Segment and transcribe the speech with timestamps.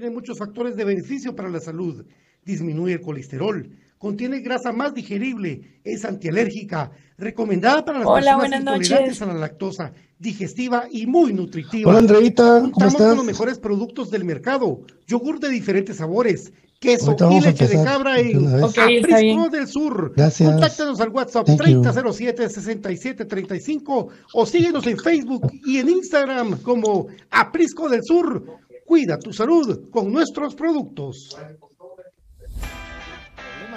[0.00, 2.06] Tiene muchos factores de beneficio para la salud.
[2.42, 9.26] Disminuye el colesterol, contiene grasa más digerible, es antialérgica, recomendada para las personas intolerantes a
[9.26, 11.90] la lactosa, digestiva y muy nutritiva.
[11.90, 13.08] Hola Andreita, ¿cómo estás?
[13.08, 18.18] con los mejores productos del mercado, yogur de diferentes sabores, queso y leche de cabra
[18.18, 19.02] en okay,
[19.52, 20.14] del Sur.
[20.16, 20.50] Gracias.
[20.50, 28.60] Contáctanos al WhatsApp 3007-6735 o síguenos en Facebook y en Instagram como Aprisco del Sur.
[28.90, 31.38] Cuida tu salud con nuestros productos.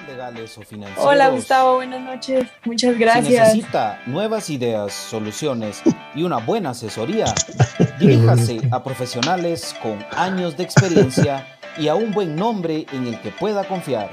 [0.08, 1.06] legales o financieros.
[1.06, 2.48] Hola Gustavo, buenas noches.
[2.66, 3.28] Muchas gracias.
[3.28, 5.84] Si necesita nuevas ideas, soluciones
[6.16, 7.26] y una buena asesoría,
[8.00, 11.46] diríjase a profesionales con años de experiencia
[11.78, 14.10] y a un buen nombre en el que pueda confiar.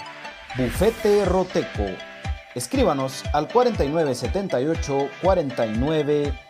[0.58, 1.86] Bufete Roteco.
[2.54, 6.49] Escríbanos al 4978 4900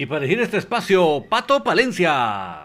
[0.00, 2.60] Y para elegir este espacio, Pato Palencia.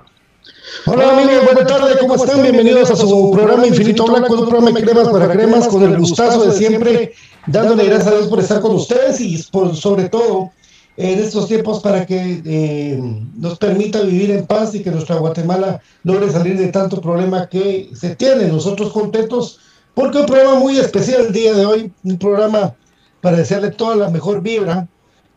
[0.85, 2.41] Hola amigos, buenas tardes, ¿cómo están?
[2.41, 6.46] Bienvenidos a su programa Infinito Blanco, un programa de cremas para cremas, con el gustazo
[6.46, 7.14] de siempre,
[7.46, 10.52] dándole gracias a Dios por estar con ustedes y por, sobre todo
[10.96, 13.02] en estos tiempos para que eh,
[13.35, 17.90] nos permita vivir en paz y que nuestra Guatemala logre salir de tanto problema que
[17.93, 18.47] se tiene.
[18.47, 19.59] Nosotros contentos
[19.93, 22.76] porque un programa muy especial el día de hoy, un programa
[23.20, 24.87] para desearle toda la mejor vibra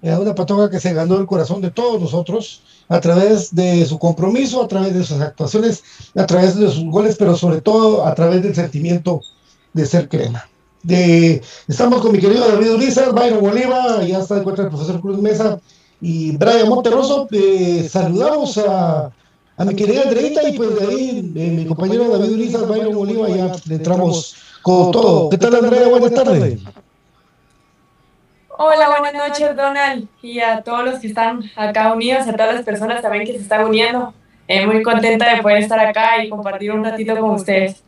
[0.03, 4.62] una patoja que se ganó el corazón de todos nosotros a través de su compromiso,
[4.62, 5.83] a través de sus actuaciones,
[6.15, 9.21] a través de sus goles, pero sobre todo a través del sentimiento
[9.73, 10.49] de ser crema.
[10.83, 15.19] De, estamos con mi querido David Urizar, Byron Oliva, ya está encuentra el profesor Cruz
[15.21, 15.61] Mesa
[16.00, 17.27] y Brian Monterroso.
[17.33, 19.11] Eh, saludamos a,
[19.56, 23.29] a, mi querida Andreita y pues de ahí eh, mi compañero David Urizar, Byron Oliva,
[23.29, 25.29] ya entramos con todo.
[25.29, 25.89] ¿Qué tal, Andrea?
[25.89, 26.61] Buenas tardes.
[28.61, 32.65] Hola, buenas noches, Donald, y a todos los que están acá unidos, a todas las
[32.65, 34.13] personas también que se están uniendo.
[34.49, 37.85] Eh, muy contenta de poder estar acá y compartir un ratito con ustedes.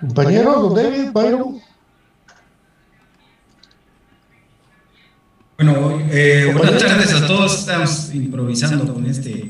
[0.00, 1.60] Compañero, David, Byron.
[5.58, 7.60] Bueno, eh, buenas tardes a todos.
[7.60, 9.48] Estamos improvisando con este,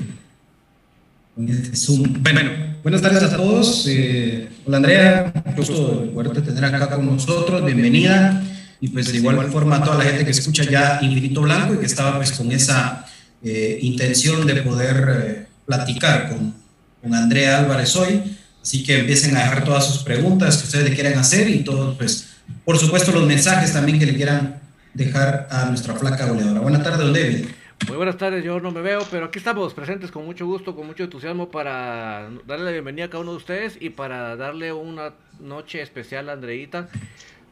[1.46, 2.20] este Zoom.
[2.20, 2.40] Bueno,
[2.82, 3.86] buenas tardes a todos.
[3.88, 7.64] Eh, hola Andrea, gusto de poderte tener acá con nosotros.
[7.64, 8.42] Bienvenida.
[8.80, 11.78] Y pues de igual forma a toda la gente que escucha ya Infinito Blanco y
[11.78, 13.06] que estaba pues con esa
[13.42, 16.54] eh, intención de poder platicar con,
[17.02, 18.36] con Andrea Álvarez hoy.
[18.60, 21.96] Así que empiecen a dejar todas sus preguntas que ustedes le quieran hacer y todos,
[21.96, 22.30] pues,
[22.64, 24.60] por supuesto, los mensajes también que le quieran
[24.92, 26.60] dejar a nuestra flaca goleadora.
[26.60, 27.46] Buenas tardes, don David.
[27.86, 30.86] Muy buenas tardes, yo no me veo, pero aquí estamos presentes con mucho gusto, con
[30.86, 35.14] mucho entusiasmo para darle la bienvenida a cada uno de ustedes y para darle una
[35.40, 36.88] noche especial a Andreita,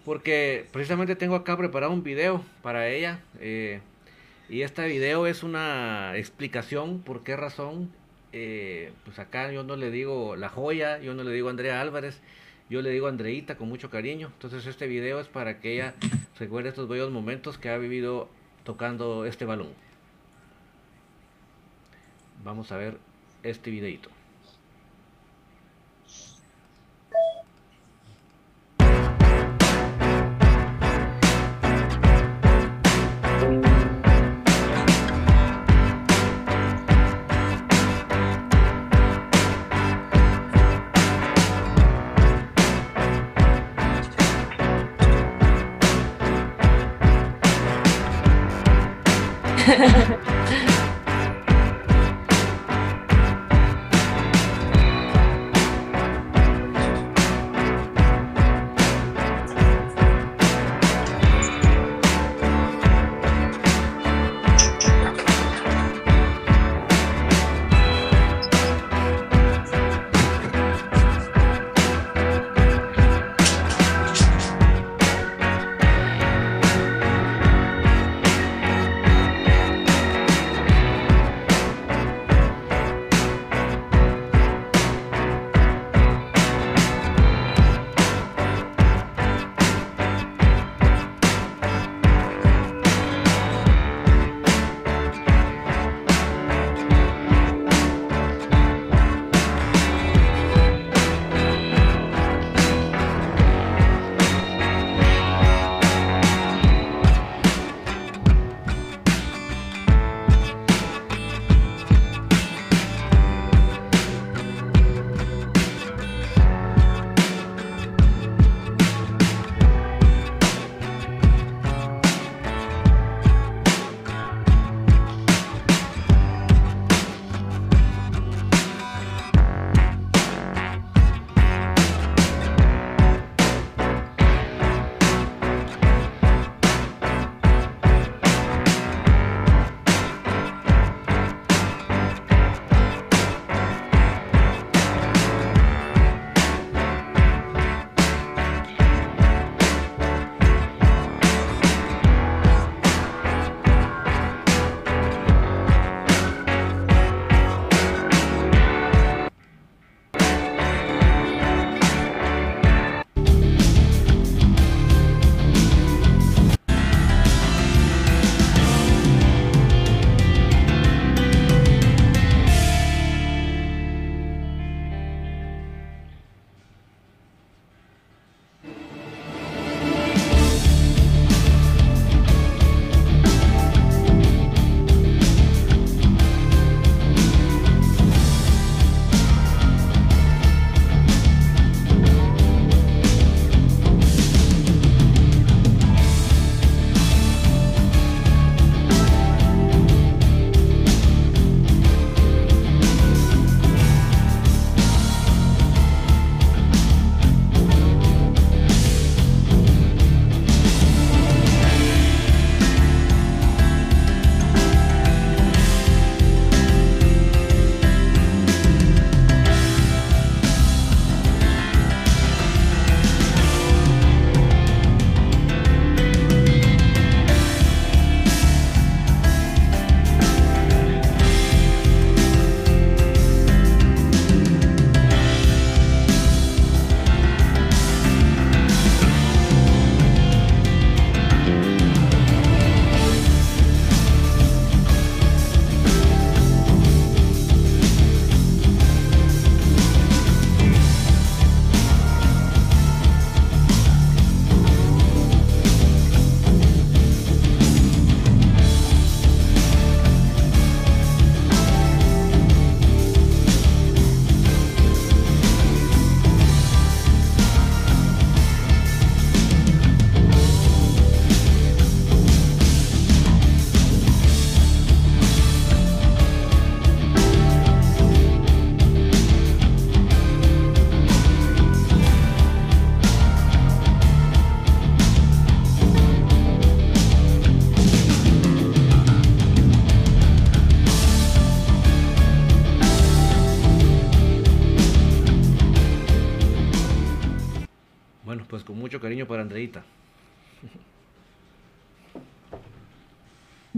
[0.05, 3.20] porque precisamente tengo acá preparado un video para ella.
[3.40, 3.81] Eh,
[4.49, 7.90] y este video es una explicación por qué razón
[8.32, 12.20] eh, pues acá yo no le digo la joya, yo no le digo Andrea Álvarez,
[12.69, 14.31] yo le digo Andreita con mucho cariño.
[14.34, 15.94] Entonces este video es para que ella
[16.38, 18.28] recuerde estos bellos momentos que ha vivido
[18.64, 19.86] tocando este balón.
[22.47, 22.97] Vamos a ver
[23.43, 24.16] este videito.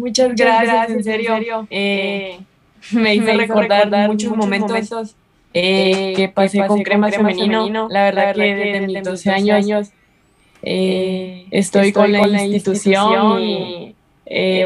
[0.09, 1.67] Muchas gracias, en serio.
[1.71, 2.39] Eh,
[2.93, 5.17] me hizo recordar, muchos, momentos,
[5.53, 7.89] eh, que pasé, con, crema, femenino.
[7.91, 9.91] La verdad, que desde mis 12 años,
[10.63, 13.95] eh, estoy, con la institución, y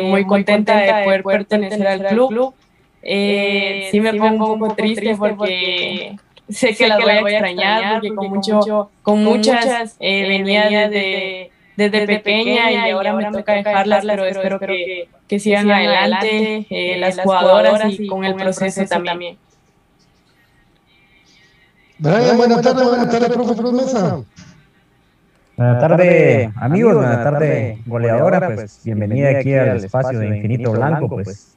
[0.02, 2.54] muy contenta de poder pertenecer al club.
[3.02, 6.16] sí me pongo un poco triste porque
[6.48, 11.50] sé que, la voy, a extrañar, porque con, mucho, con muchas venía de
[11.90, 17.18] desde pequeña y ahora me toca dejarlas, pero espero que, que sigan adelante eh, las
[17.20, 19.36] jugadoras y con el proceso también.
[21.98, 24.20] Brian, buenas tardes, buenas tardes, profe Mesa.
[25.56, 31.56] Buenas tardes, amigos, buenas tardes, goleadora, pues bienvenida aquí al espacio de Infinito Blanco, pues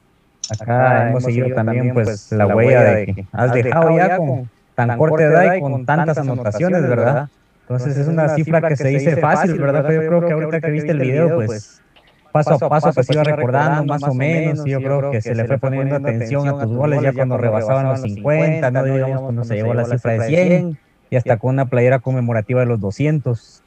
[0.60, 5.24] acá hemos seguido también pues la huella de que has dejado ya con tan corta
[5.24, 7.28] edad y con tantas anotaciones, ¿verdad?
[7.68, 9.84] Entonces es una cifra que se dice fácil, ¿verdad?
[9.86, 11.82] Pero yo creo que ahorita que viste el video, pues
[12.30, 15.46] paso a paso pues iba recordando más o menos y yo creo que se le
[15.46, 19.54] fue poniendo atención a tus goles ya cuando rebasaban los 50, no digamos cuando se
[19.54, 20.78] llegó a la cifra de 100
[21.10, 23.62] y hasta con una playera conmemorativa de los 200.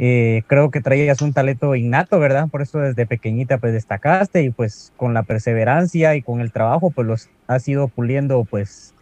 [0.00, 2.48] Eh, creo que traías un talento innato, ¿verdad?
[2.48, 6.90] Por eso desde pequeñita pues destacaste y pues con la perseverancia y con el trabajo
[6.90, 8.92] pues los has ido puliendo pues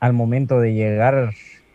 [0.00, 1.32] al momento de llegar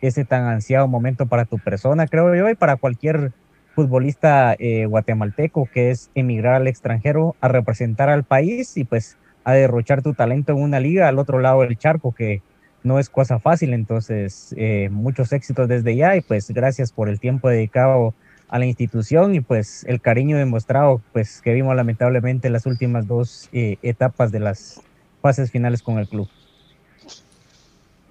[0.07, 3.31] ese tan ansiado momento para tu persona, creo yo, y para cualquier
[3.73, 9.53] futbolista eh, guatemalteco que es emigrar al extranjero a representar al país y pues a
[9.53, 12.41] derrochar tu talento en una liga al otro lado del charco, que
[12.83, 13.73] no es cosa fácil.
[13.73, 18.13] Entonces, eh, muchos éxitos desde ya y pues gracias por el tiempo dedicado
[18.49, 23.49] a la institución y pues el cariño demostrado pues que vimos lamentablemente las últimas dos
[23.51, 24.81] eh, etapas de las
[25.21, 26.29] fases finales con el club.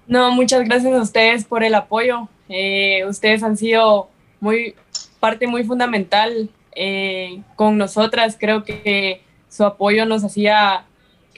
[0.07, 2.27] No, muchas gracias a ustedes por el apoyo.
[2.49, 4.75] Eh, ustedes han sido muy
[5.19, 8.37] parte muy fundamental eh, con nosotras.
[8.39, 10.85] Creo que su apoyo nos hacía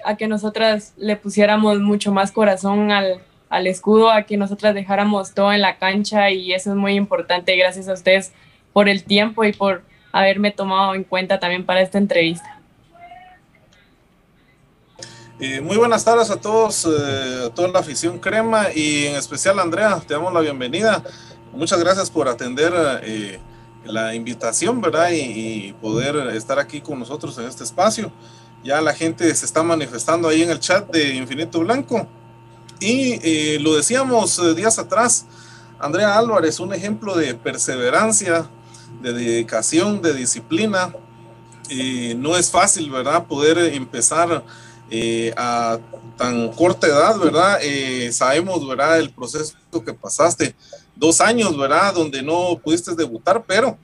[0.04, 5.34] a que nosotras le pusiéramos mucho más corazón al, al escudo, a que nosotras dejáramos
[5.34, 7.56] todo en la cancha y eso es muy importante.
[7.56, 8.34] Gracias a ustedes
[8.74, 12.55] por el tiempo y por haberme tomado en cuenta también para esta entrevista.
[15.38, 19.60] Eh, muy buenas tardes a todos, eh, a toda la afición crema y en especial
[19.60, 21.04] Andrea, te damos la bienvenida.
[21.52, 22.72] Muchas gracias por atender
[23.04, 23.42] eh,
[23.84, 25.10] la invitación, ¿verdad?
[25.12, 28.14] Y, poder estar aquí con nosotros en este espacio.
[28.64, 32.08] Ya la gente se está manifestando ahí en el chat de Infinito Blanco.
[32.80, 35.26] Y lo decíamos días atrás,
[35.80, 38.50] Andrea Álvarez, un ejemplo de perseverancia,
[39.02, 40.94] de dedicación, de disciplina.
[42.16, 43.26] no es fácil, ¿verdad?
[43.26, 44.44] Poder empezar
[44.90, 45.80] eh, a
[46.18, 47.60] tan corta edad, ¿verdad?
[47.62, 49.00] Eh, sabemos, ¿verdad?
[49.00, 50.56] El proceso que pasaste,
[50.96, 51.94] dos años, ¿verdad?
[51.94, 53.78] Donde no pudiste debutar, pero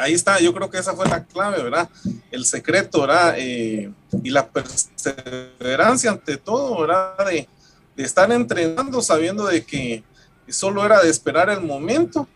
[0.00, 1.88] ahí está, yo creo que esa fue la clave, ¿verdad?
[2.30, 3.34] El secreto, ¿verdad?
[3.38, 3.92] Eh,
[4.22, 7.26] y la perseverancia ante todo, ¿verdad?
[7.26, 7.48] De,
[7.96, 10.02] de, estar entrenando sabiendo de que
[10.48, 12.26] solo era de esperar el momento.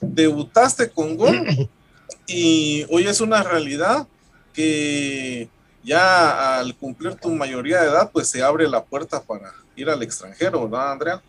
[0.00, 1.68] Debutaste con gol
[2.26, 4.06] y hoy es una realidad
[4.52, 5.48] que
[5.84, 10.02] ya al cumplir tu mayoría de edad, pues se abre la puerta para ir al
[10.02, 11.22] extranjero, ¿verdad, Andrea?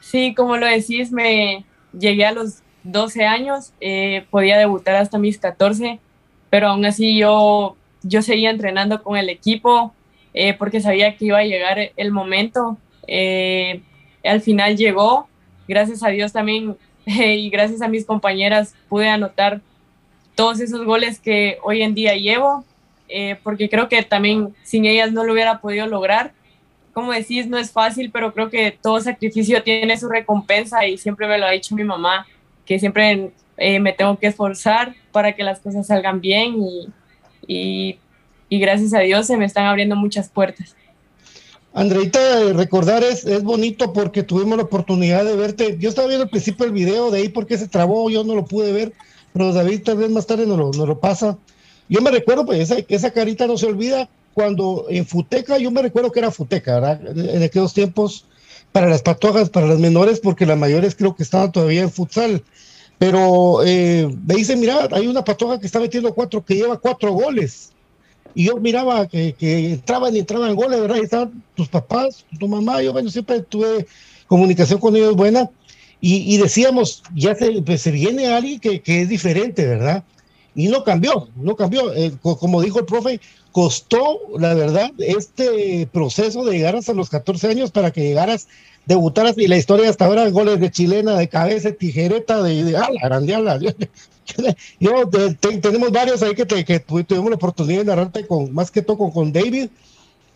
[0.00, 5.38] Sí, como lo decís, me llegué a los 12 años, eh, podía debutar hasta mis
[5.38, 6.00] 14,
[6.48, 9.92] pero aún así yo, yo seguía entrenando con el equipo
[10.32, 12.78] eh, porque sabía que iba a llegar el momento.
[13.06, 13.82] Eh,
[14.24, 15.28] al final llegó,
[15.66, 19.60] gracias a Dios también y gracias a mis compañeras pude anotar
[20.38, 22.64] todos esos goles que hoy en día llevo,
[23.08, 26.30] eh, porque creo que también sin ellas no lo hubiera podido lograr.
[26.92, 31.26] Como decís, no es fácil, pero creo que todo sacrificio tiene su recompensa y siempre
[31.26, 32.24] me lo ha dicho mi mamá,
[32.64, 36.54] que siempre eh, me tengo que esforzar para que las cosas salgan bien
[37.48, 37.98] y,
[38.48, 40.76] y, gracias a Dios se me están abriendo muchas puertas.
[41.74, 42.20] Andreita,
[42.52, 45.76] recordar es, es bonito porque tuvimos la oportunidad de verte.
[45.80, 48.44] Yo estaba viendo al principio el video de ahí porque se trabó, yo no lo
[48.44, 48.92] pude ver,
[49.38, 51.38] pero David tal vez más tarde nos lo, lo pasa.
[51.88, 55.80] Yo me recuerdo, pues esa, esa carita no se olvida cuando en Futeca, yo me
[55.80, 57.16] recuerdo que era Futeca, ¿verdad?
[57.16, 58.24] En aquellos tiempos,
[58.72, 62.42] para las patojas, para las menores, porque las mayores creo que estaban todavía en futsal.
[62.98, 67.12] Pero eh, me dice, mira, hay una patoja que está metiendo cuatro, que lleva cuatro
[67.12, 67.70] goles.
[68.34, 70.96] Y yo miraba que, que entraban y entraban goles, ¿verdad?
[70.96, 73.86] Y estaban tus papás, tu mamá, yo bueno, siempre tuve
[74.26, 75.48] comunicación con ellos buena.
[76.00, 80.04] Y, decíamos, ya se, pues, se viene alguien que, que, es diferente, ¿verdad?
[80.58, 81.94] y no cambió, no cambió.
[81.94, 83.20] Eh, como dijo el profe,
[83.52, 88.48] costó, la verdad, este proceso de llegar hasta los 14 años para que llegaras,
[88.84, 93.00] debutaras, y la historia hasta ahora, goles de chilena, de cabeza, tijereta, de, de ala,
[93.00, 93.58] grande, ala.
[94.80, 99.10] Yo, tenemos varios ahí que, que tuvimos la oportunidad de narrarte con, más que todo
[99.10, 99.68] con, David,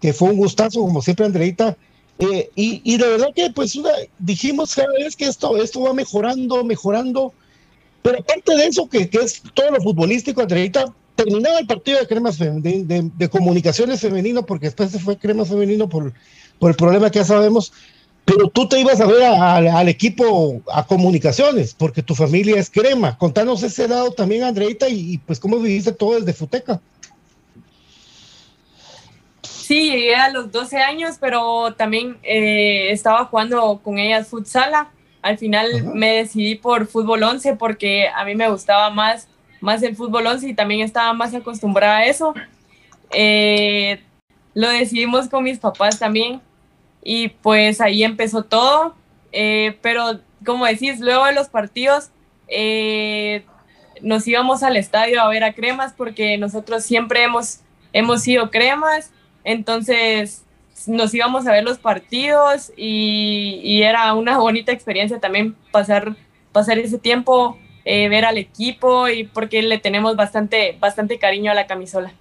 [0.00, 1.76] que fue un gustazo, como siempre, Andreita.
[2.18, 3.78] Eh, y, y, de verdad que, pues,
[4.18, 7.32] dijimos cada vez que esto, esto va mejorando, mejorando.
[8.02, 12.06] Pero aparte de eso, que, que es todo lo futbolístico, Andreita, terminaba el partido de
[12.06, 16.12] cremas de, de, comunicaciones femenino, porque después se fue crema femenino por,
[16.58, 17.72] por el problema que ya sabemos,
[18.24, 23.18] pero tú te ibas a ver al equipo a comunicaciones, porque tu familia es crema.
[23.18, 26.80] Contanos ese lado también, Andreita, y, pues cómo viviste todo desde Futeca.
[29.62, 34.90] Sí, llegué a los 12 años, pero también eh, estaba jugando con ellas futsala.
[35.22, 39.28] Al final me decidí por fútbol 11 porque a mí me gustaba más
[39.62, 42.34] más el fútbol 11 y también estaba más acostumbrada a eso.
[43.12, 44.02] Eh,
[44.54, 46.42] lo decidimos con mis papás también
[47.02, 48.94] y pues ahí empezó todo.
[49.30, 52.10] Eh, pero como decís, luego de los partidos
[52.48, 53.44] eh,
[54.02, 57.60] nos íbamos al estadio a ver a Cremas porque nosotros siempre hemos,
[57.92, 59.12] hemos sido Cremas,
[59.44, 60.42] entonces
[60.86, 66.16] nos íbamos a ver los partidos y, era una bonita experiencia también pasar,
[66.52, 71.54] pasar ese tiempo eh, ver al equipo y porque le tenemos bastante, bastante cariño a
[71.54, 72.12] la camisola.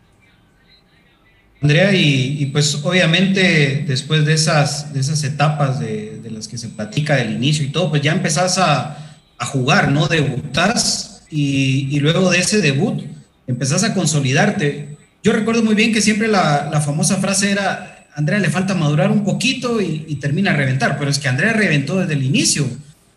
[1.62, 7.16] Andrea, y, pues obviamente después de esas, de esas etapas de, las que se platica
[7.16, 10.08] del inicio y todo, pues ya empezás a, a jugar, ¿no?
[10.08, 13.04] Debutás y, y, luego de ese debut
[13.46, 14.91] empezás a consolidarte.
[15.24, 19.12] Yo recuerdo muy bien que siempre la, la famosa frase era, Andrea le falta madurar
[19.12, 22.68] un poquito y, termina a reventar, pero es que Andrea reventó desde el inicio.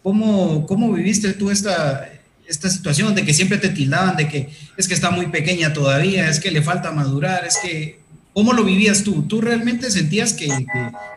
[0.03, 2.09] ¿Cómo, cómo viviste tú esta,
[2.47, 6.29] esta situación de que siempre te tildaban de que es que está muy pequeña todavía,
[6.29, 8.01] es que le falta madurar, es que,
[8.35, 9.23] ¿cómo lo vivías tú?
[9.23, 10.49] ¿Tú realmente sentías que,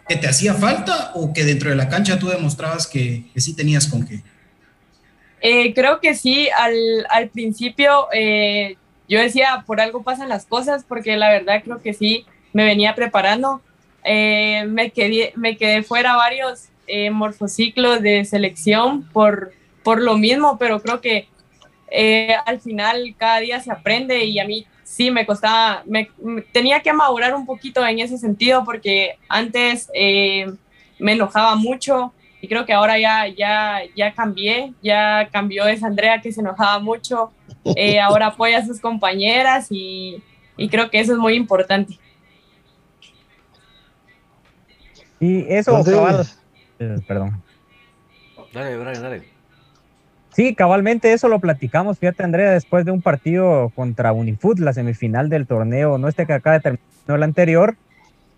[0.07, 3.53] que, te hacía falta o que dentro de la cancha tú demostrabas que, que sí
[3.53, 4.21] tenías con qué?
[5.41, 6.73] Eh, creo que sí, al,
[7.09, 11.93] al principio eh, yo decía, por algo pasan las cosas, porque la verdad creo que
[11.93, 13.61] sí, me venía preparando.
[14.03, 16.69] Eh, me, quedé, me quedé fuera varios
[17.11, 19.51] morfociclos de selección por
[19.87, 21.29] por lo mismo, pero creo que
[21.89, 26.09] eh, al final cada día se aprende y a mí sí me costaba, me,
[26.51, 30.51] tenía que madurar un poquito en ese sentido porque antes eh,
[30.99, 32.11] me enojaba mucho
[32.47, 36.79] y creo que ahora ya, ya, ya cambié, ya cambió esa Andrea que se enojaba
[36.79, 37.33] mucho,
[37.75, 40.23] eh, ahora apoya a sus compañeras y,
[40.55, 41.99] y creo que eso es muy importante.
[45.19, 46.25] Y eso, cabal,
[47.05, 47.43] perdón.
[48.53, 49.23] Dale, Brian, dale.
[50.31, 55.27] Sí, cabalmente eso lo platicamos, fíjate Andrea, después de un partido contra Unifoot, la semifinal
[55.27, 57.75] del torneo, no este que acaba de terminar el anterior,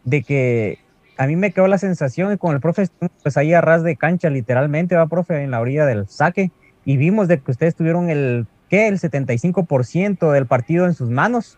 [0.04, 0.80] de que
[1.20, 2.88] a mí me quedó la sensación y con el profe,
[3.22, 6.50] pues ahí a ras de cancha, literalmente, va profe, en la orilla del saque,
[6.86, 8.88] y vimos de que ustedes tuvieron el, ¿qué?
[8.88, 11.58] El 75% del partido en sus manos,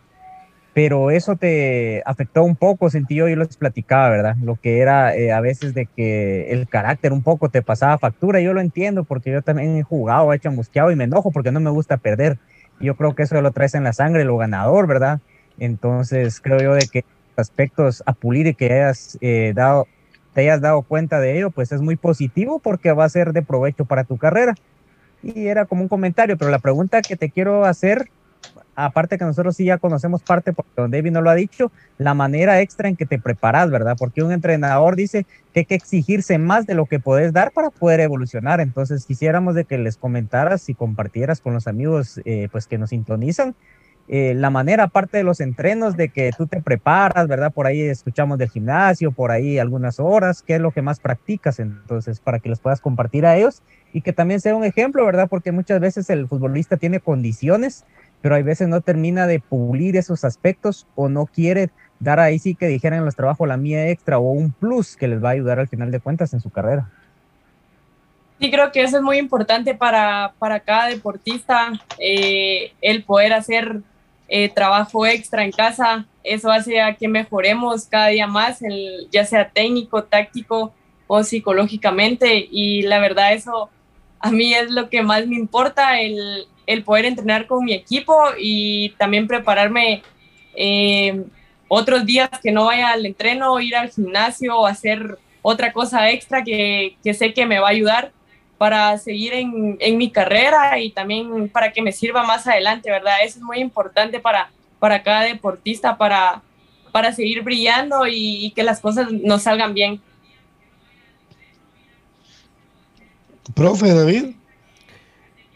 [0.73, 4.35] pero eso te afectó un poco, sentí yo, yo les platicaba, ¿verdad?
[4.41, 8.41] Lo que era eh, a veces de que el carácter un poco te pasaba factura,
[8.41, 11.59] yo lo entiendo porque yo también he jugado, he chamusqueado y me enojo porque no
[11.59, 12.39] me gusta perder.
[12.79, 15.19] Yo creo que eso lo traes en la sangre, lo ganador, ¿verdad?
[15.59, 17.05] Entonces creo yo de que
[17.41, 19.87] aspectos a pulir y que hayas eh, dado,
[20.33, 23.41] te hayas dado cuenta de ello, pues es muy positivo porque va a ser de
[23.41, 24.55] provecho para tu carrera.
[25.23, 28.09] Y era como un comentario, pero la pregunta que te quiero hacer
[28.75, 32.13] aparte que nosotros sí ya conocemos parte, porque don David no lo ha dicho, la
[32.13, 33.95] manera extra en que te preparas, ¿verdad?
[33.97, 37.69] Porque un entrenador dice que hay que exigirse más de lo que puedes dar para
[37.69, 38.61] poder evolucionar.
[38.61, 42.89] Entonces, quisiéramos de que les comentaras y compartieras con los amigos eh, pues que nos
[42.89, 43.55] sintonizan.
[44.07, 47.51] Eh, la manera, aparte de los entrenos, de que tú te preparas, ¿verdad?
[47.53, 51.59] Por ahí escuchamos del gimnasio, por ahí algunas horas, ¿qué es lo que más practicas?
[51.59, 53.61] Entonces, para que les puedas compartir a ellos
[53.93, 55.27] y que también sea un ejemplo, ¿verdad?
[55.29, 57.85] Porque muchas veces el futbolista tiene condiciones,
[58.21, 62.55] pero hay veces no termina de pulir esos aspectos o no quiere dar ahí sí
[62.55, 65.33] que dijeran en los trabajos la mía extra o un plus que les va a
[65.33, 66.89] ayudar al final de cuentas en su carrera.
[68.39, 73.81] Sí, creo que eso es muy importante para, para cada deportista, eh, el poder hacer
[74.33, 79.25] eh, trabajo extra en casa, eso hace a que mejoremos cada día más, el, ya
[79.25, 80.73] sea técnico, táctico
[81.05, 83.69] o psicológicamente, y la verdad eso
[84.21, 86.47] a mí es lo que más me importa, el,
[86.85, 90.01] poder entrenar con mi equipo y también prepararme
[90.55, 91.25] eh,
[91.67, 96.41] otros días que no vaya al entreno, ir al gimnasio o hacer otra cosa extra
[96.41, 98.13] que, que, sé que me va a ayudar
[98.61, 103.15] para seguir en, en, mi carrera y también para que me sirva más adelante, ¿verdad?
[103.23, 106.43] Eso es muy importante para, para cada deportista, para,
[106.91, 109.99] para seguir brillando y, que las cosas nos salgan bien.
[113.55, 114.35] Profe David.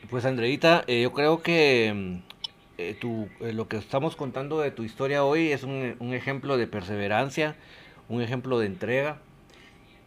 [0.09, 2.15] Pues Andreita, eh, yo creo que mm,
[2.79, 6.65] eh, eh, lo que estamos contando de tu historia hoy es un, un ejemplo de
[6.65, 7.55] perseverancia,
[8.09, 9.19] un ejemplo de entrega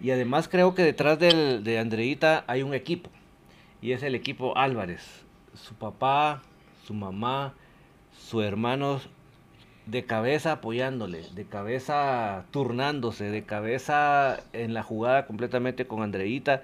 [0.01, 3.11] y además creo que detrás del, de Andreita hay un equipo.
[3.81, 5.25] Y es el equipo Álvarez.
[5.55, 6.43] Su papá,
[6.87, 7.55] su mamá,
[8.17, 9.01] su hermano
[9.87, 16.63] de cabeza apoyándole, de cabeza turnándose, de cabeza en la jugada completamente con Andreita.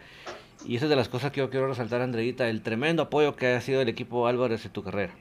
[0.67, 3.49] Y esa es de las cosas que yo quiero resaltar, Andreita, el tremendo apoyo que
[3.49, 5.15] ha sido el equipo Álvarez en tu carrera.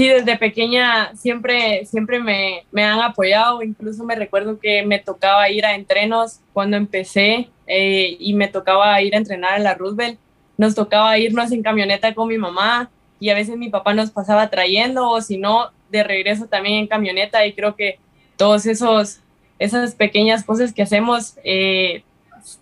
[0.00, 3.62] Sí, desde pequeña siempre, siempre me, me, han apoyado.
[3.62, 9.02] Incluso me recuerdo que me tocaba ir a entrenos cuando empecé eh, y me tocaba
[9.02, 10.18] ir a entrenar en la Roosevelt.
[10.56, 14.48] Nos tocaba irnos en camioneta con mi mamá y a veces mi papá nos pasaba
[14.48, 17.98] trayendo o si no, de regreso también en camioneta y creo que
[18.38, 19.20] todos esos
[19.58, 22.04] esas pequeñas cosas que hacemos eh,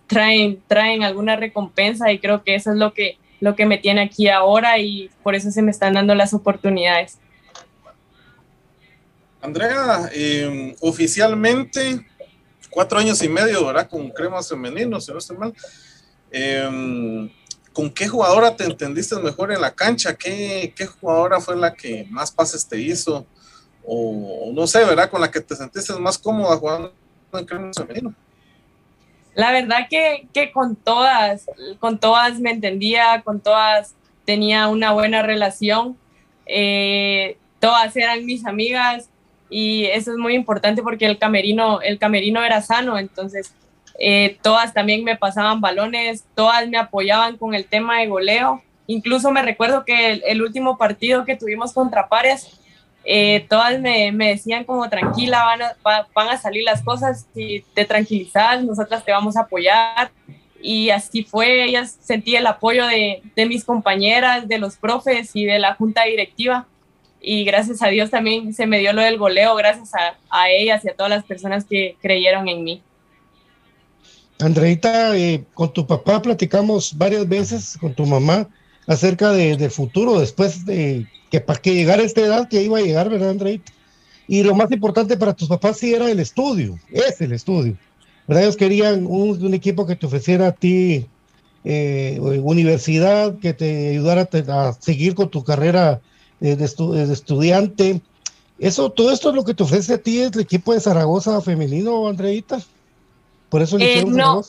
[0.07, 4.01] traen, traen alguna recompensa y creo que eso es lo que, lo que me tiene
[4.01, 7.17] aquí ahora y por eso se me están dando las oportunidades.
[9.41, 12.05] Andrea, em, oficialmente
[12.69, 13.89] cuatro años y medio, ¿verdad?
[13.89, 15.53] Con cremas femeninos, si no estoy mal.
[16.31, 17.29] Em,
[17.73, 20.13] ¿Con qué jugadora te entendiste mejor en la cancha?
[20.15, 23.25] ¿Qué, ¿Qué, jugadora fue la que más pases te hizo?
[23.85, 25.09] O no sé, ¿verdad?
[25.09, 26.93] Con la que te sentiste más cómoda jugando
[27.33, 28.13] en cremas femeninos.
[29.35, 31.45] La verdad que, que con todas,
[31.79, 33.93] con todas me entendía, con todas
[34.25, 35.97] tenía una buena relación.
[36.45, 39.09] Eh, todas eran mis amigas
[39.49, 43.53] y eso es muy importante porque el camerino, el camerino era sano, entonces
[43.99, 48.61] eh, todas también me pasaban balones, todas me apoyaban con el tema de goleo.
[48.87, 52.59] Incluso me recuerdo que el, último partido que tuvimos contra Pares,
[53.03, 57.85] eh, todas me, decían como tranquila, van a, van a salir las cosas, si te
[57.85, 60.11] tranquilizas, nosotras te vamos a apoyar.
[60.61, 65.45] Y así fue, ellas sentí el apoyo de, de mis compañeras, de los profes y
[65.45, 66.67] de la junta directiva.
[67.21, 70.83] Y gracias a Dios también se me dio lo del goleo, gracias a, a ellas
[70.85, 72.81] y a todas las personas que creyeron en mí.
[74.39, 78.47] Andreita, eh, con tu papá platicamos varias veces, con tu mamá,
[78.87, 82.81] acerca de, futuro, después de que para que llegara a esta edad que iba a
[82.81, 83.71] llegar, ¿verdad, Andreita?
[84.27, 87.77] Y lo más importante para tus papás sí era el estudio, es el estudio.
[88.27, 88.43] ¿Verdad?
[88.43, 91.05] Ellos querían un, equipo que te ofreciera a ti
[91.65, 95.99] eh, universidad, que te ayudara a, seguir con tu carrera
[96.39, 98.01] de, de, estudiante.
[98.57, 101.39] Eso, todo esto es lo que te ofrece a ti es el equipo de Zaragoza
[101.41, 102.59] femenino, Andreita.
[103.49, 104.41] Por eso eh, no,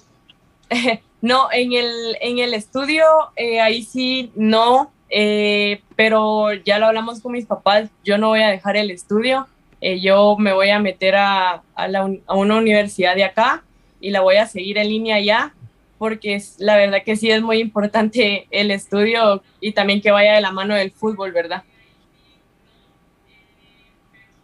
[1.23, 3.05] no, en el, en el estudio,
[3.37, 8.43] eh, ahí sí no, eh, pero ya lo hablamos con mis papás, yo no voy
[8.43, 9.49] a dejar el estudio,
[9.81, 13.65] eh, yo me voy a meter a, a, la, a, una universidad de acá
[14.01, 15.55] y la voy a seguir en línea ya,
[15.99, 20.35] porque es, la verdad que sí es muy importante el estudio y también que vaya
[20.35, 21.65] de la mano del fútbol, ¿verdad?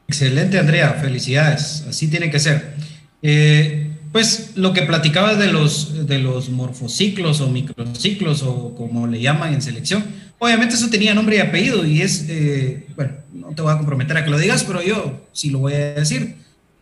[0.08, 2.74] Excelente, Andrea, felicidades, así tiene que ser.
[3.22, 9.20] Eh, pues lo que platicabas de los, de los morfociclos o microciclos o como le
[9.20, 10.04] llaman en selección,
[10.38, 14.16] obviamente eso tenía nombre y apellido y es, eh, bueno, no te voy a comprometer
[14.16, 16.36] a que lo digas, pero yo sí lo voy a decir.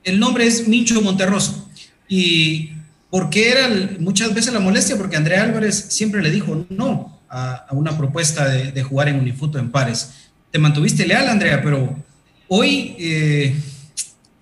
[0.04, 1.68] El nombre es Mincho Monterroso.
[2.08, 2.72] ¿Y
[3.10, 4.96] por qué era muchas veces la molestia?
[4.96, 9.58] Porque Andrea Álvarez siempre le dijo no a, una propuesta de, de, jugar en Unifuto
[9.58, 10.12] en pares.
[10.50, 11.96] Te mantuviste leal, Andrea, pero
[12.48, 13.54] hoy eh,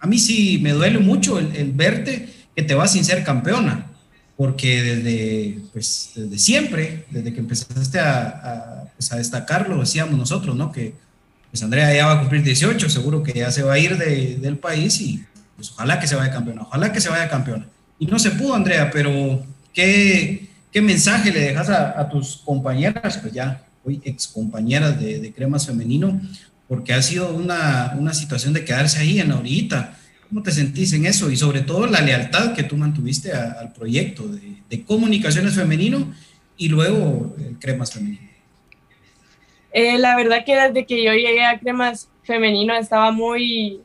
[0.00, 3.86] a mí sí me duele mucho el, verte que te vas sin ser campeona,
[4.36, 10.56] porque desde, pues, desde siempre, desde que empezaste a, pues, a, destacar, lo decíamos nosotros,
[10.56, 10.72] ¿no?
[10.72, 10.94] Que
[11.50, 14.56] pues Andrea ya va a cumplir 18, seguro que ya se va a ir del
[14.56, 15.22] país y
[15.54, 17.66] pues ojalá que se vaya campeona, ojalá que se vaya campeona.
[17.98, 23.34] Y no se pudo, Andrea, pero ¿qué, qué mensaje le dejas a, tus compañeras, pues
[23.34, 26.18] ya hoy ex compañeras de, de Cremas Femenino,
[26.72, 29.94] porque ha sido una, una situación de quedarse ahí en la orillita.
[30.26, 31.30] ¿Cómo te sentís en eso?
[31.30, 36.14] Y sobre todo la lealtad que tú mantuviste al proyecto de, de, comunicaciones femenino
[36.56, 38.26] y luego el Cremas Femenino.
[39.70, 43.82] Eh, la verdad que desde que yo llegué a Cremas Femenino estaba muy,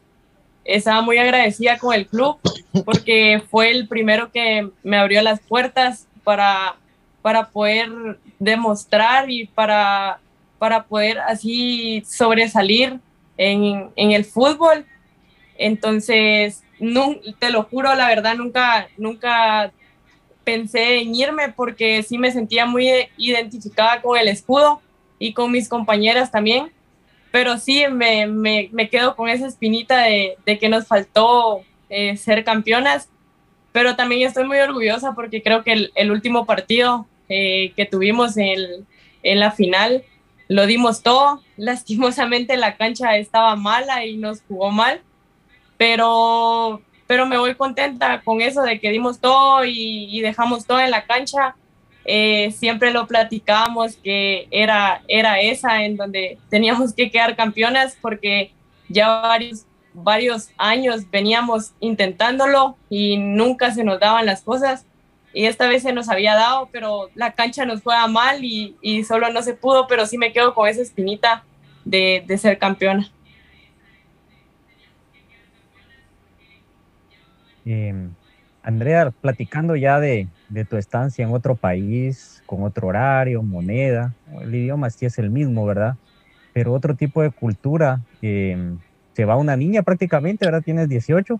[0.63, 2.37] estaba muy agradecida con el club
[2.85, 6.77] porque fue el primero que me abrió las puertas para,
[7.21, 10.21] para poder demostrar y para
[10.57, 12.99] para poder así sobresalir
[13.37, 14.85] en, en el fútbol.
[15.57, 19.71] Entonces, no, te lo juro, la verdad, nunca, nunca
[20.43, 24.81] pensé en irme porque sí me sentía muy identificada con el escudo
[25.19, 26.71] y con mis compañeras también,
[27.31, 32.15] pero sí me, me, me quedo con esa espinita de, de que nos faltó eh,
[32.17, 33.09] ser campeonas,
[33.71, 38.87] pero también estoy muy orgullosa porque creo que el, último partido eh, que tuvimos en,
[39.23, 40.03] en la final
[40.47, 45.01] lo dimos todo, lastimosamente la cancha estaba mala y nos jugó mal,
[45.77, 50.91] pero pero me voy contenta con eso de que dimos todo y, dejamos todo en
[50.91, 51.55] la cancha.
[52.03, 58.51] Eh, siempre lo platicamos que era, era esa en donde teníamos que quedar campeonas porque
[58.87, 64.85] ya varios, varios años veníamos intentándolo y nunca se nos daban las cosas.
[65.37, 69.31] Y esta vez se nos había dado, pero la cancha nos juega mal y, solo
[69.31, 71.43] no se pudo, pero sí me quedo con esa espinita
[71.85, 73.07] de, ser campeona.
[77.67, 77.93] Eh,
[78.63, 80.27] Andrea, platicando ya de,
[80.67, 85.67] tu estancia en otro país, con otro horario, moneda, el idioma sí es el mismo,
[85.67, 85.97] ¿verdad?
[86.51, 88.79] Pero otro tipo de cultura, em,
[89.13, 90.63] se va una niña prácticamente, ¿verdad?
[90.63, 91.39] Tienes 18,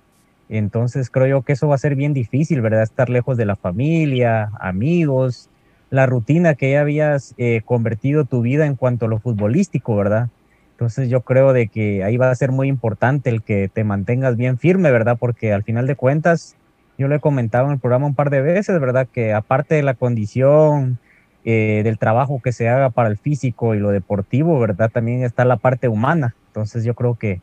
[0.50, 2.84] entonces creo yo que eso va a ser bien difícil, ¿verdad?
[2.84, 5.50] Estar lejos de la familia, amigos,
[5.90, 10.30] la rutina que ya habías eh, convertido tu vida en cuanto a lo futbolístico, ¿verdad?
[10.72, 14.38] Entonces yo creo de que ahí va a ser muy importante el que te mantengas
[14.38, 15.18] bien firme, ¿verdad?
[15.20, 16.56] Porque al final de cuentas,
[16.98, 19.08] yo lo he comentado en el programa un par de veces, ¿verdad?
[19.12, 21.00] Que aparte de la condición,
[21.46, 24.92] eh, del trabajo que se haga para el físico y lo deportivo, ¿verdad?
[24.92, 26.36] También está la parte humana.
[26.48, 27.42] Entonces yo creo que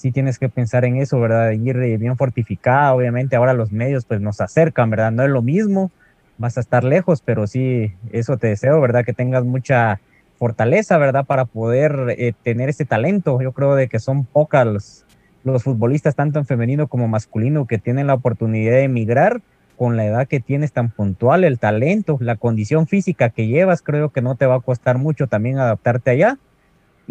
[0.00, 1.50] sí tienes que pensar en eso, ¿verdad?
[1.50, 5.12] Ir bien fortificada, obviamente ahora los medios pues nos acercan, ¿verdad?
[5.12, 5.90] No es lo mismo,
[6.38, 9.04] vas a estar lejos, pero sí, eso te deseo, ¿verdad?
[9.04, 10.00] Que tengas mucha
[10.38, 11.26] fortaleza, ¿verdad?
[11.26, 13.42] Para poder eh, tener ese talento.
[13.42, 15.04] Yo creo de que son pocas
[15.44, 19.42] los, futbolistas, tanto en femenino como masculino, que tienen la oportunidad de emigrar
[19.76, 24.08] con la edad que tienes tan puntual, el talento, la condición física que llevas, creo
[24.08, 26.38] que no te va a costar mucho también adaptarte allá.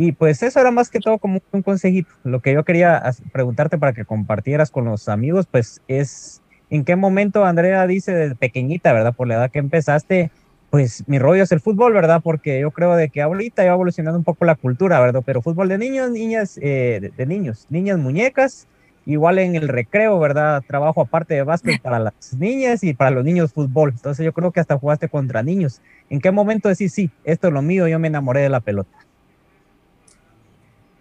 [0.02, 2.10] Y pues eso era más que todo como un consejito.
[2.24, 6.96] Lo que yo quería preguntarte para que compartieras con los amigos, pues es en qué
[6.96, 9.14] momento Andrea dice de pequeñita, ¿verdad?
[9.14, 10.32] Por la edad que empezaste,
[10.70, 12.22] pues mi rollo es el fútbol, ¿verdad?
[12.24, 15.22] Porque yo creo de que ahorita va evolucionando un poco la cultura, ¿verdad?
[15.26, 18.70] Pero fútbol de niños, niñas, eh, de, niños, niñas muñecas,
[19.06, 20.64] igual en el recreo, ¿verdad?
[20.66, 23.90] Trabajo aparte de básquet para las niñas y para los niños fútbol.
[23.90, 25.82] Entonces yo creo que hasta jugaste contra niños.
[26.10, 29.09] ¿En qué momento decís, sí, esto es lo mío, yo me enamoré de la pelota?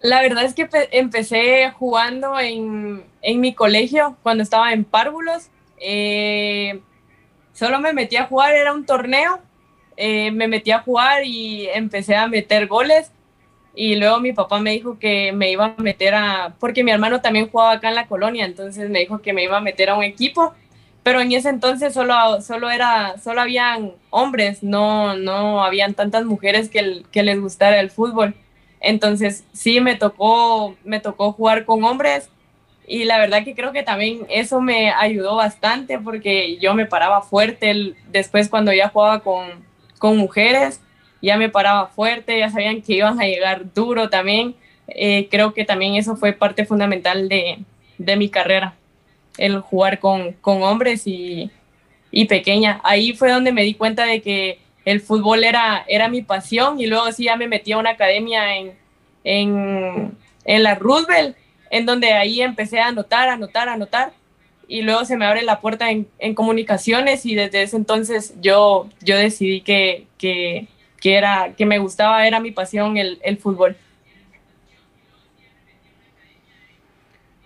[0.01, 5.49] La verdad es que empecé jugando en, en mi colegio cuando estaba en párvulos.
[5.77, 6.79] Eh,
[7.53, 9.41] solo me metí a jugar, era un torneo
[10.01, 13.11] eh, me metí a jugar y empecé a meter goles.
[13.75, 17.19] Y luego mi papá me dijo que me iba a meter a, porque mi hermano
[17.21, 19.95] también jugaba acá en la colonia, entonces me dijo que me iba a meter a
[19.95, 20.53] un equipo,
[21.03, 26.69] pero en ese entonces solo, solo, era, solo habían hombres, no, no habían tantas mujeres
[26.69, 28.35] que, que les gustara el fútbol.
[28.81, 32.29] Entonces sí me tocó, me tocó jugar con hombres
[32.89, 37.21] y la verdad que creo que también eso me ayudó bastante porque yo me paraba
[37.21, 39.63] fuerte después cuando ya jugaba con,
[39.99, 40.81] con mujeres,
[41.21, 44.55] ya me paraba fuerte, ya sabían que iban a llegar duro también.
[44.87, 47.59] Eh, creo que también eso fue parte fundamental de,
[47.99, 48.73] de mi carrera,
[49.37, 51.51] el jugar con, con hombres y,
[52.09, 52.81] y, pequeña.
[52.83, 54.57] Ahí fue donde me di cuenta de que
[54.89, 58.55] el fútbol era, era mi pasión y luego sí ya me metí a una academia
[58.55, 58.73] en,
[59.23, 61.37] en, en la Roosevelt,
[61.69, 64.13] en donde ahí empecé a anotar, anotar, anotar
[64.67, 68.89] y luego se me abre la puerta en, en comunicaciones y desde ese entonces yo,
[69.01, 70.67] yo decidí que, que,
[70.99, 73.77] que, era, que me gustaba, era mi pasión el, el fútbol.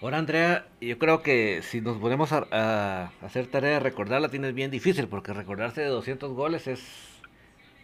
[0.01, 4.71] Ahora Andrea, yo creo que si nos ponemos a, hacer tarea de recordarla tienes bien
[4.71, 7.12] difícil porque recordarse de 200 goles es,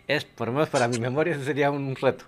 [0.10, 2.26] es por lo menos para mi memoria, ese sería un reto.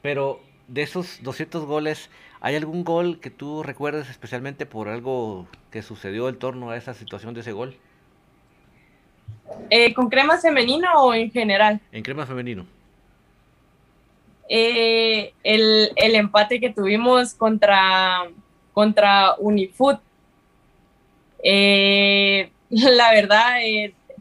[0.00, 2.08] Pero de esos 200 goles,
[2.44, 6.92] ¿Hay algún gol que tú recuerdes especialmente por algo que sucedió en torno a esa
[6.92, 7.74] situación de ese gol?
[9.70, 11.80] Eh, ¿Con crema femenino o en general?
[11.90, 12.66] En crema femenino.
[14.46, 18.28] Eh, el, empate que tuvimos contra,
[18.74, 20.00] contra Unifoot.
[21.42, 23.54] Eh, la verdad,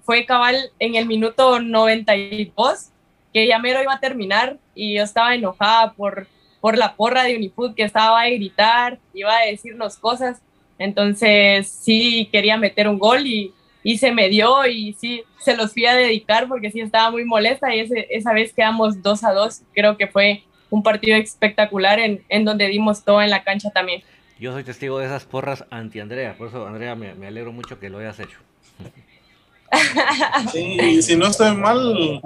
[0.06, 2.93] fue cabal en el minuto 92,
[3.34, 6.28] que ya mero iba a terminar y yo estaba enojada por
[6.64, 10.42] por la porra de Unifood que estaba a gritar, iba a decirnos cosas.
[10.80, 15.74] Entonces sí quería meter un gol y, y se me dio y sí se los
[15.74, 19.34] fui a dedicar porque sí estaba muy molesta y ese, esa vez quedamos 2 a
[19.34, 19.62] 2.
[19.74, 24.02] Creo que fue un partido espectacular en, en, donde dimos todo en la cancha también.
[24.40, 27.90] Yo soy testigo de esas porras anti-Andrea, por eso Andrea me, me alegro mucho que
[27.90, 28.40] lo hayas hecho.
[30.54, 32.22] Sí, si no estoy mal,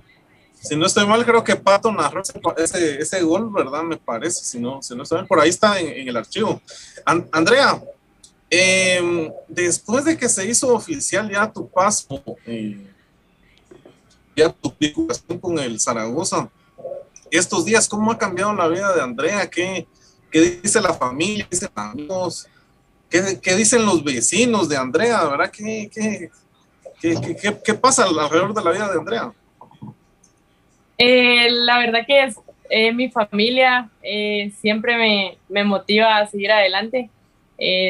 [0.68, 2.22] si no estoy mal, creo que Pato narró
[2.58, 3.84] ese, ese gol, ¿verdad?
[3.84, 6.62] Me parece, si no, si no estoy mal, por ahí está en, el archivo.
[7.32, 7.82] Andrea,
[8.50, 12.86] em, después de que se hizo oficial ya tu paso, eh,
[14.36, 16.50] ya tu vinculación con el Zaragoza,
[17.32, 19.50] estos días, ¿cómo ha cambiado la vida de Andrea?
[19.50, 19.88] ¿Qué,
[20.30, 21.48] qué dice la familia?
[21.50, 22.48] ¿Qué dicen amigos?
[23.10, 25.24] ¿Qué, ¿Qué, dicen los vecinos de Andrea?
[25.26, 25.52] ¿Verdad?
[25.52, 26.30] ¿Qué, qué,
[27.00, 29.34] qué, qué pasa alrededor de la vida de Andrea?
[30.98, 36.52] Eh, la verdad que es, eh, mi familia eh, siempre me, me, motiva a seguir
[36.52, 37.10] adelante.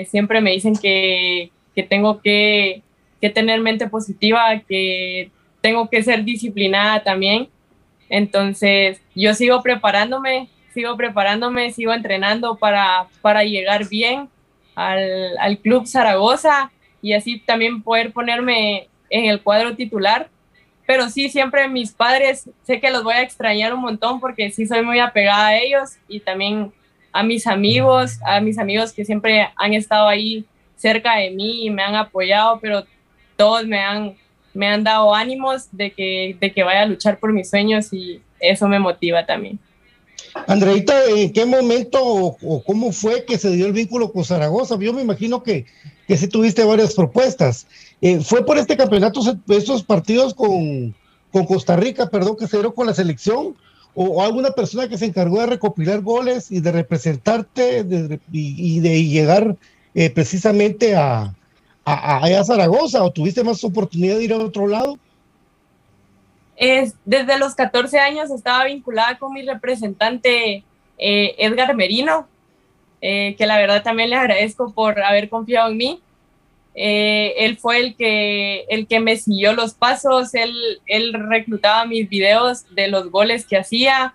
[0.10, 2.84] siempre me dicen que, que tengo que,
[3.22, 7.50] que, tener mente positiva, que tengo que ser disciplinada también.
[8.10, 14.30] Entonces, yo sigo preparándome, sigo preparándome, sigo entrenando para, para llegar bien
[14.76, 20.30] al, al Club Zaragoza y así también poder ponerme en el cuadro titular
[20.88, 24.66] pero sí, siempre mis padres, sé que los voy a extrañar un montón porque sí
[24.66, 26.72] soy muy apegada a ellos y también
[27.12, 30.46] a mis amigos, a mis amigos que siempre han estado ahí
[30.78, 32.86] cerca de mí y me han apoyado, pero
[33.36, 34.16] todos me han,
[34.54, 38.22] me han dado ánimos de que, de que vaya a luchar por mis sueños y
[38.40, 39.60] eso me motiva también.
[40.48, 44.78] Andreita, ¿en qué momento o, cómo fue que se dio el vínculo con Zaragoza?
[44.80, 45.66] Yo me imagino que,
[46.08, 47.68] que sí tuviste varias propuestas.
[48.02, 50.94] Eh, ¿Fue por este campeonato, estos partidos con,
[51.32, 53.56] con, Costa Rica, perdón, que se dieron con la selección?
[53.96, 57.86] ¿O, alguna persona que se encargó de recopilar goles y de representarte
[58.32, 59.58] y, de llegar
[59.96, 61.34] eh, precisamente a,
[61.84, 63.04] a, Zaragoza?
[63.04, 65.00] ¿O tuviste más oportunidad de ir a otro lado?
[66.58, 70.64] Es, desde los 14 años estaba vinculada con mi representante
[70.98, 72.28] eh, Edgar Merino,
[73.00, 76.02] que la verdad también le agradezco por haber confiado en mí.
[76.80, 80.54] Eh, él fue el que, el que me siguió los pasos, él,
[80.86, 84.14] él reclutaba mis videos de los goles que hacía.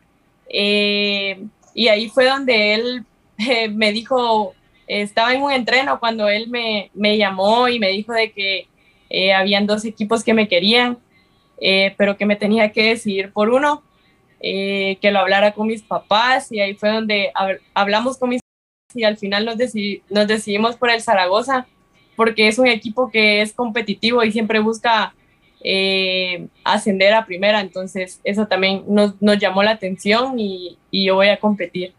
[0.49, 1.43] Eh,
[1.75, 3.05] y ahí fue donde él
[3.39, 4.55] eh, me dijo,
[4.87, 8.69] estaba en un entreno cuando él me, me llamó y me dijo de que
[9.35, 10.97] habían dos equipos que me querían,
[11.59, 13.83] pero que me tenía que decidir por uno,
[14.41, 17.31] que lo hablara con mis papás y ahí fue donde
[17.75, 19.57] hablamos con mis papás y al final nos,
[20.11, 21.67] nos decidimos por el Zaragoza
[22.17, 25.15] porque es un equipo que es competitivo y siempre busca
[25.65, 31.15] eh, ascender a primera, entonces eso también nos, nos llamó la atención y, y, yo
[31.15, 31.93] voy a competir.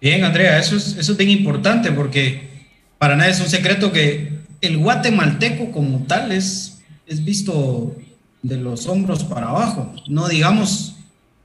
[0.00, 2.48] Bien, Andrea, eso es, eso es bien importante porque
[2.96, 4.30] para nadie es un secreto que
[4.60, 7.96] el guatemalteco como tal es, es visto
[8.42, 10.96] de los hombros para abajo, no digamos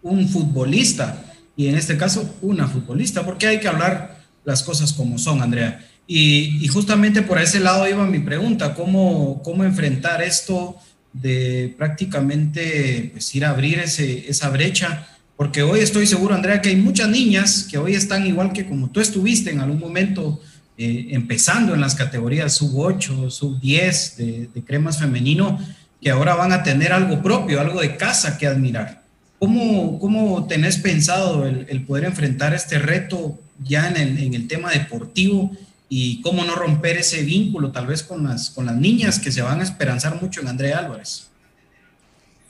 [0.02, 1.24] un futbolista,
[1.56, 5.88] y en este caso una futbolista, porque hay que hablar las cosas como son, Andrea.
[6.06, 10.76] Y, justamente por ese lado iba mi pregunta, ¿cómo, cómo enfrentar esto
[11.14, 15.08] de prácticamente pues, ir a abrir ese, esa brecha?
[15.38, 18.90] Porque hoy estoy seguro, Andrea, que hay muchas niñas que hoy están igual que como
[18.90, 20.42] tú estuviste en algún momento
[20.78, 25.60] eh, empezando en las categorías sub 8, sub 10 de, cremas femenino,
[26.02, 29.04] que ahora van a tener algo propio, algo de casa que admirar.
[29.40, 34.72] ¿Cómo, cómo tenés pensado el, poder enfrentar este reto ya en el, en el, tema
[34.72, 35.52] deportivo
[35.90, 39.42] y cómo no romper ese vínculo tal vez con las, con las niñas que se
[39.42, 41.30] van a esperanzar mucho en Andrea Álvarez.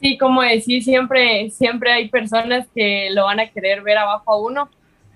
[0.04, 4.38] Sí, como decís, siempre, siempre hay personas que lo van a querer ver abajo a
[4.38, 4.70] uno,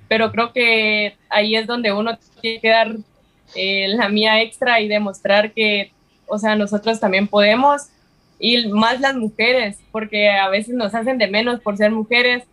[0.08, 2.95] pero creo que ahí es donde uno tiene que dar
[3.55, 5.91] eh, la mía extra y demostrar que,
[6.28, 7.89] o sea, nosotros también podemos,
[8.39, 12.43] y más las mujeres, porque a veces nos hacen de menos por ser mujeres,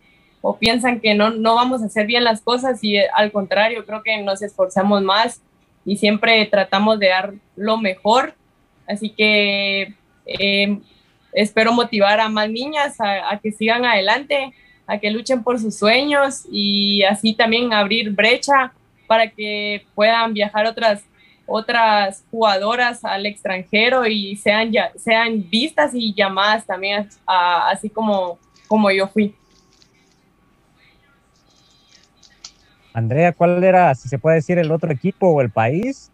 [0.47, 3.83] o piensan que no, no vamos a hacer bien las cosas y eh, al contrario,
[3.83, 5.41] creo que nos esforzamos más
[5.85, 8.35] y siempre tratamos de dar lo mejor.
[8.87, 9.95] Así que
[10.27, 10.81] em,
[11.33, 14.53] espero motivar a más niñas a, que sigan adelante,
[14.87, 18.73] a que luchen por sus sueños y así también abrir brecha
[19.07, 21.03] para que puedan viajar otras
[21.47, 28.89] otras jugadoras al extranjero y sean ya, sean vistas y llamadas también así como como
[28.91, 29.35] yo fui.
[32.93, 36.11] Andrea, ¿cuál era, si se puede decir, el otro equipo o el país?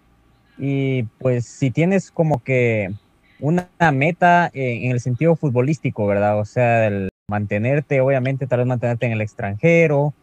[0.58, 2.92] Y pues si tienes como que
[3.40, 6.40] una meta en el sentido futbolístico, ¿verdad?
[6.40, 10.14] O sea, el mantenerte, obviamente, tal vez mantenerte en el extranjero.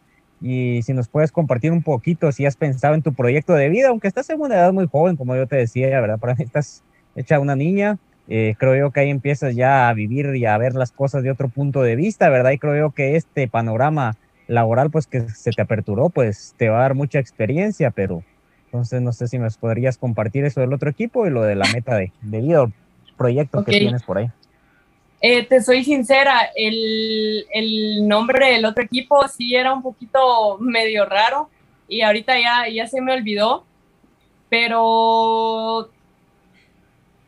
[0.41, 3.89] Y si nos puedes compartir un poquito, si has pensado en tu proyecto de vida,
[3.89, 6.19] aunque estás en una edad muy joven, como yo te decía, ¿verdad?
[6.19, 6.83] Para mí estás
[7.15, 7.97] hecha una niña.
[8.29, 11.31] Eh, creo yo que ahí empiezas ya a vivir y a ver las cosas de
[11.31, 12.51] otro punto de vista, ¿verdad?
[12.51, 14.15] Y creo yo que este panorama
[14.47, 18.23] laboral pues que se te aperturó, pues te va a dar mucha experiencia, pero
[18.65, 21.65] Entonces, no sé si nos podrías compartir eso del otro equipo y lo de la
[21.73, 22.73] meta de, debido al
[23.17, 24.29] proyecto que tienes por ahí.
[25.21, 31.05] Eh, te soy sincera, el, el, nombre del otro equipo sí era un poquito medio
[31.05, 31.49] raro
[31.89, 33.65] y ahorita ya, ya se me olvidó,
[34.49, 35.89] pero,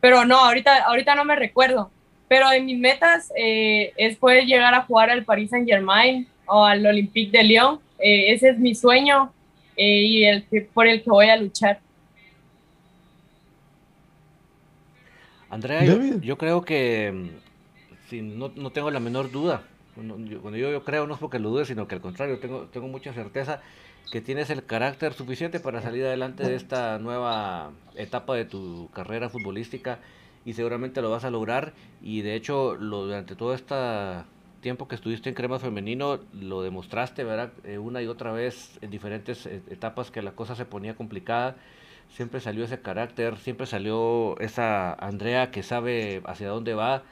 [0.00, 1.90] pero no, ahorita, ahorita no me recuerdo.
[2.28, 6.64] Pero en mis metas eh, es poder llegar a jugar al Paris Saint Germain o
[6.64, 7.78] al Olympique de Lyon.
[7.98, 9.34] Eh, ese es mi sueño
[9.76, 11.80] y el que, por el que voy a luchar.
[15.50, 17.42] Andrea, yo creo que
[18.20, 19.62] no, no, tengo la menor duda.
[19.94, 20.18] Cuando
[20.56, 23.12] yo, yo, creo, no es porque lo dude, sino que al contrario, tengo, tengo mucha
[23.12, 23.60] certeza
[24.10, 29.30] que tienes el carácter suficiente para salir adelante de esta nueva etapa de tu carrera
[29.30, 30.00] futbolística
[30.44, 31.72] y seguramente lo vas a lograr.
[32.02, 33.74] Y de hecho, lo, durante todo este
[34.60, 37.52] tiempo que estuviste en Crema Femenino, lo demostraste, ¿verdad?
[37.64, 41.56] Eh, una y otra vez en diferentes eh, etapas que la cosa se ponía complicada.
[42.10, 47.02] Siempre salió ese carácter, siempre salió esa Andrea que sabe hacia dónde va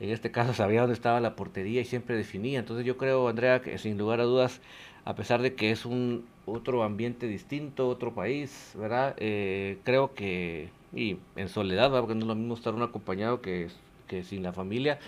[0.00, 2.58] en este caso sabía dónde estaba la portería y siempre definía.
[2.58, 4.60] Entonces yo creo, Andrea, que sin lugar a dudas,
[5.04, 9.14] a pesar de que es un otro ambiente distinto, otro país, ¿verdad?
[9.18, 13.68] Eh, creo que, y en soledad, porque no es lo mismo estar un acompañado que,
[14.08, 14.98] que sin la familia,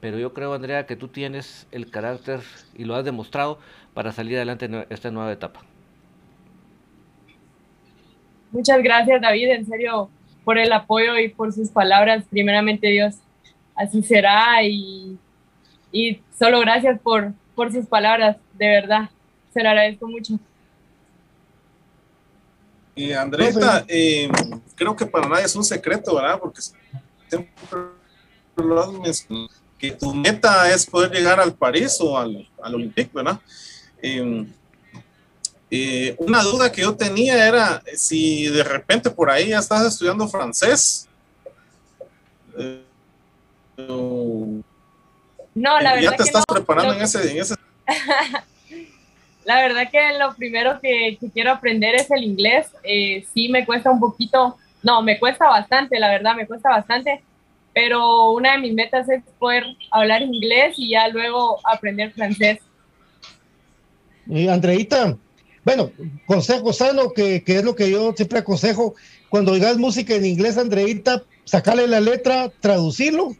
[0.00, 2.40] pero yo creo, Andrea, que tú tienes el carácter
[2.76, 3.58] y lo has demostrado
[3.94, 5.62] para salir adelante en esta nueva etapa.
[8.52, 10.08] Muchas gracias, David, en serio,
[10.44, 12.24] por el apoyo y por sus palabras.
[12.30, 13.16] Primeramente, Dios,
[13.76, 15.18] así será y,
[15.92, 19.10] y solo gracias por, por sus palabras, de verdad,
[19.52, 20.38] se lo agradezco mucho.
[22.96, 24.28] Eh,
[24.74, 26.38] creo que para nadie es un secreto, ¿verdad?
[26.40, 26.62] Porque
[27.28, 27.78] siempre
[28.56, 29.48] lo has mencionado,
[29.78, 33.38] que tu meta es poder llegar al París o al, al Olympique, ¿verdad?
[34.00, 34.46] Eh,
[35.70, 40.28] eh, una duda que yo tenía era si de repente por ahí ya estás estudiando
[40.28, 41.08] francés.
[43.78, 44.62] No,
[45.80, 46.10] la verdad.
[46.10, 47.56] ¿Ya te estás preparando en, ese,
[49.44, 52.68] la verdad que lo primero que, quiero aprender es el inglés.
[52.82, 57.22] Eh, sí me cuesta un poquito, no, me cuesta bastante, la verdad, me cuesta bastante.
[57.72, 62.58] Pero una de mis metas es poder hablar inglés y ya luego aprender francés.
[64.26, 65.16] Y Andreita,
[65.64, 65.90] bueno,
[66.26, 68.94] consejo sano, que, que, es lo que yo siempre aconsejo,
[69.28, 73.36] cuando oigas música en inglés, Andreita, sacarle la letra, traducirlo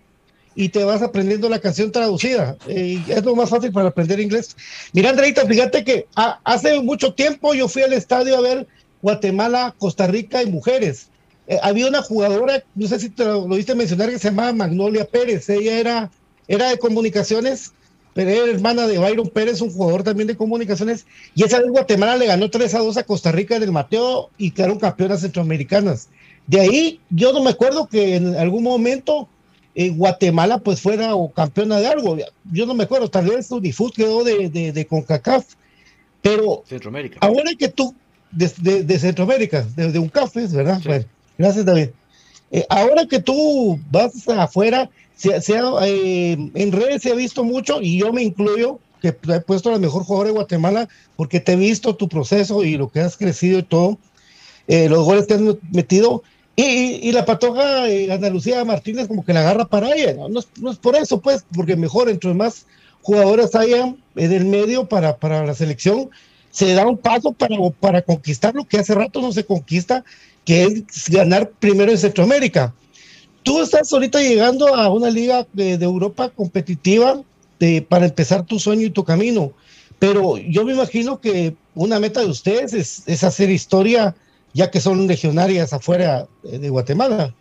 [0.57, 2.57] y te vas aprendiendo la canción traducida.
[2.67, 4.57] Eh, es lo más fácil para aprender inglés.
[4.95, 8.67] Mira, Andreita, fíjate que hace mucho tiempo yo fui al estadio a ver
[9.03, 11.11] Guatemala, Costa Rica y mujeres.
[11.47, 15.05] Eh, había una jugadora, no sé si te lo, viste mencionar, que se llamaba Magnolia
[15.05, 15.49] Pérez.
[15.51, 16.11] Ella era,
[16.49, 17.73] era de comunicaciones,
[18.15, 21.05] pero era hermana de Byron Pérez, un jugador también de comunicaciones.
[21.35, 24.31] Y esa vez Guatemala le ganó 3 a 2 a Costa Rica en el Mateo
[24.39, 26.09] y quedaron campeonas centroamericanas.
[26.47, 29.29] De ahí, yo no me acuerdo que en algún momento
[29.77, 32.17] Guatemala pues fuera o campeona de algo.
[32.51, 35.45] Yo no me acuerdo, tal vez Unifut quedó de, de, de CONCACAF,
[36.23, 37.19] pero Centroamérica.
[37.21, 37.95] ahora que tú,
[38.33, 40.81] de, de Centroamérica, de, un café, ¿verdad?
[40.85, 41.05] Bueno,
[41.39, 41.89] gracias David.
[42.51, 45.31] Eh, ahora que tú vas afuera, se,
[45.83, 49.79] eh, en redes se ha visto mucho y yo me incluyo que he puesto la
[49.79, 53.59] mejor jugadora de Guatemala porque te he visto tu proceso y lo que has crecido
[53.59, 53.99] y todo,
[54.69, 56.23] eh, los goles que has metido
[56.57, 60.29] y, la patoja eh, Ana Martínez como que la agarra para ella, ¿no?
[60.29, 62.65] No, es, por eso, pues, porque mejor entre más
[63.03, 66.09] jugadoras haya en el medio para, para la selección,
[66.51, 70.03] se da un paso para, para conquistar lo que hace rato no se conquista,
[70.47, 72.75] que es ganar primero en Centroamérica.
[73.43, 77.21] Tú estás ahorita llegando a una liga de, Europa competitiva
[77.89, 79.53] para empezar tu sueño y tu camino,
[79.99, 84.15] pero yo me imagino que una meta de ustedes es, es hacer historia
[84.57, 87.35] ya que son legionarias afuera de Guatemala.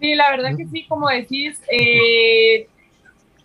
[0.00, 2.66] Sí, la verdad que sí, como decís, eh,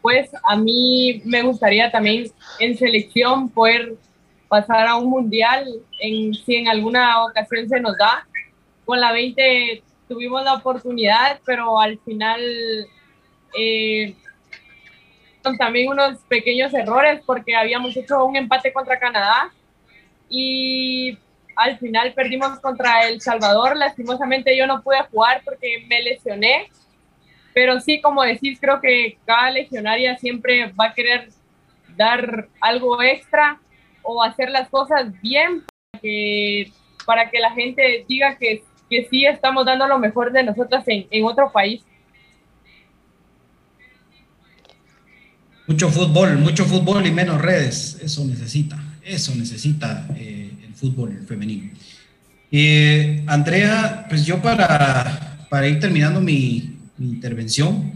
[0.02, 3.94] pues a mí me gustaría también en selección poder
[4.50, 5.68] pasar a un mundial,
[6.00, 8.28] en, si en alguna ocasión se nos da.
[8.86, 12.42] Con la 20 tuvimos la oportunidad, pero al final
[13.56, 14.16] eh,
[15.58, 19.52] también unos pequeños errores porque habíamos hecho un empate contra Canadá
[20.30, 21.18] y
[21.56, 23.76] al final perdimos contra El Salvador.
[23.76, 26.70] Lastimosamente yo no pude jugar porque me lesioné,
[27.54, 31.30] pero sí, como decís, creo que cada legionaria siempre va a querer
[31.96, 33.60] dar algo extra
[34.04, 36.72] o hacer las cosas bien para que,
[37.06, 41.08] para que la gente diga que, que sí estamos dando lo mejor de nosotras en,
[41.12, 41.84] en otro país.
[45.72, 48.78] Mucho fútbol, mucho fútbol y menos redes, eso necesita.
[49.02, 51.72] Eso necesita el fútbol femenino.
[53.26, 57.94] Andrea, pues yo para, para ir terminando mi, mi intervención,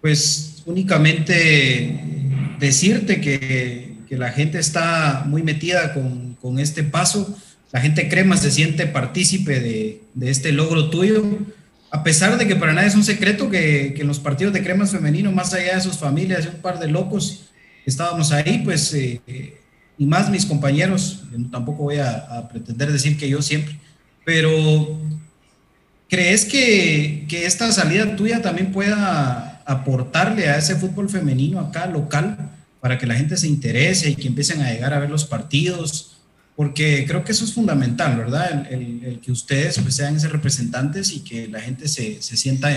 [0.00, 2.00] pues únicamente
[2.58, 7.36] decirte que, que, la gente está muy metida con, con, este paso,
[7.70, 11.22] la gente crema se siente partícipe de, de, este logro tuyo,
[11.90, 14.62] a pesar de que para nadie es un secreto que, que en los partidos de
[14.62, 17.50] cremas femenino, más allá de sus familias y un par de locos,
[17.84, 19.60] estábamos ahí, pues, eh,
[19.98, 23.76] y más mis compañeros, tampoco voy a, a pretender decir que yo siempre,
[24.24, 24.98] pero
[26.08, 32.50] ¿crees que, que esta salida tuya también pueda aportarle a ese fútbol femenino acá local
[32.80, 36.19] para que la gente se interese y que empiecen a llegar a ver los partidos,
[36.60, 38.70] porque creo que eso es fundamental, ¿verdad?
[38.70, 42.68] El, que ustedes pues, sean esos representantes y que la gente se, se sienta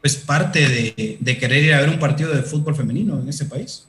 [0.00, 0.66] pues parte
[1.20, 3.86] de, querer ir a ver un partido de fútbol femenino en este país.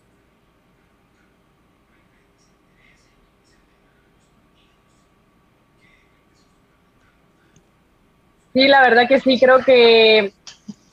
[8.54, 10.34] Sí, la verdad que sí, creo que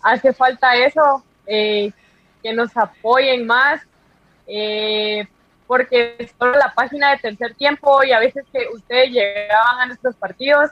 [0.03, 1.91] hace falta eso, eh,
[2.45, 3.83] que nos apoyen más,
[4.47, 5.27] eh,
[5.67, 10.15] porque solo la página de tercer tiempo y a veces que ustedes llegaban a nuestros
[10.17, 10.71] partidos,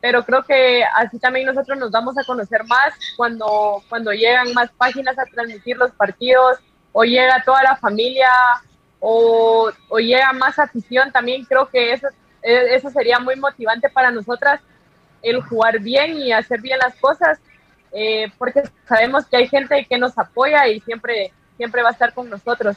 [0.00, 4.70] pero creo que así también nosotros nos vamos a conocer más cuando, cuando llegan más
[4.72, 6.58] páginas a transmitir los partidos
[6.92, 8.30] o llega toda la familia
[8.98, 12.08] o, o llega más afición, también creo que eso,
[12.42, 14.60] eso sería muy motivante para nosotras,
[15.22, 17.38] el jugar bien y hacer bien las cosas
[17.92, 22.14] eh, porque sabemos que hay gente que nos apoya y siempre, siempre va a estar
[22.14, 22.76] con nosotros.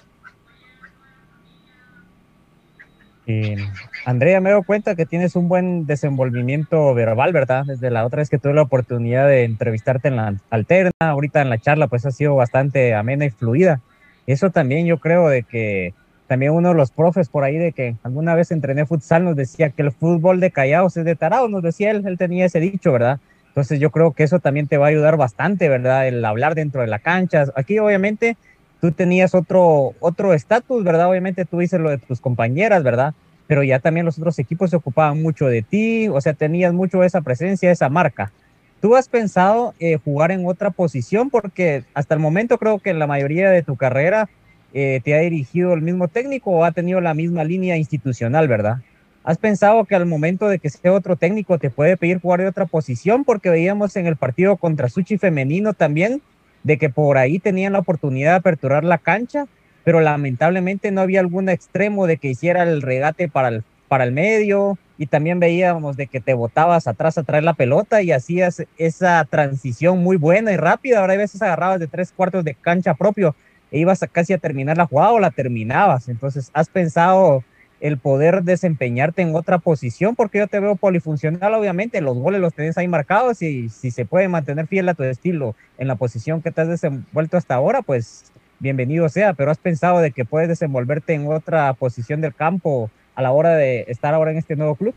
[4.05, 7.63] Andrea, me doy cuenta que tienes un buen desenvolvimiento verbal, ¿verdad?
[7.65, 11.49] Desde la otra vez que tuve la oportunidad de entrevistarte en la alterna, ahorita en
[11.49, 13.79] la charla, pues ha sido bastante amena y fluida.
[14.27, 15.93] Eso también yo creo de que
[16.27, 19.69] también uno de los profes por ahí de que alguna vez entrené futsal nos decía
[19.69, 22.91] que el fútbol de callados es de tarados, nos decía él, él tenía ese dicho,
[22.91, 23.19] ¿verdad?
[23.49, 26.07] Entonces yo creo que eso también te va a ayudar bastante, ¿verdad?
[26.07, 27.45] El hablar dentro de la cancha.
[27.55, 28.35] Aquí obviamente
[28.83, 31.09] tú tenías otro otro estatus, ¿verdad?
[31.09, 33.13] Obviamente tú dices lo de tus compañeras, ¿verdad?
[33.47, 37.01] Pero ya también los otros equipos se ocupaban mucho de ti, o sea, tenías mucho
[37.01, 38.33] esa presencia, esa marca.
[38.81, 41.29] ¿Tú has pensado eh, jugar en otra posición?
[41.29, 44.27] Porque hasta el momento creo que en la mayoría de tu carrera
[44.73, 48.79] eh, te ha dirigido el mismo técnico o ha tenido la misma línea institucional, ¿verdad?
[49.23, 52.47] ¿Has pensado que al momento de que sea otro técnico te puede pedir jugar de
[52.47, 53.23] otra posición?
[53.23, 56.21] Porque veíamos en el partido contra Suchi femenino también
[56.63, 59.45] de que por ahí tenían la oportunidad de aperturar la cancha,
[59.83, 64.11] pero lamentablemente no había algún extremo de que hiciera el regate para el, para el
[64.11, 68.63] medio y también veíamos de que te botabas atrás a traer la pelota y hacías
[68.77, 70.99] esa transición muy buena y rápida.
[70.99, 73.35] Ahora hay veces agarrabas de tres cuartos de cancha propio
[73.71, 76.07] e ibas a casi a terminar la jugada o la terminabas.
[76.07, 77.43] Entonces, ¿has pensado
[77.83, 82.53] el poder desempeñarte en otra posición, porque yo te veo polifuncional, obviamente, los goles los
[82.53, 86.41] tenés ahí marcados y si se puede mantener fiel a tu estilo en la posición
[86.41, 90.47] que te has desenvuelto hasta ahora, pues bienvenido sea, pero has pensado de que puedes
[90.47, 94.75] desenvolverte en otra posición del campo a la hora de estar ahora en este nuevo
[94.75, 94.95] club?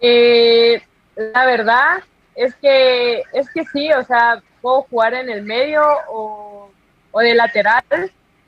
[0.00, 0.80] Eh,
[1.14, 1.98] la verdad
[2.36, 6.70] es que, es que sí, o sea, puedo jugar en el medio o,
[7.10, 7.84] o de lateral,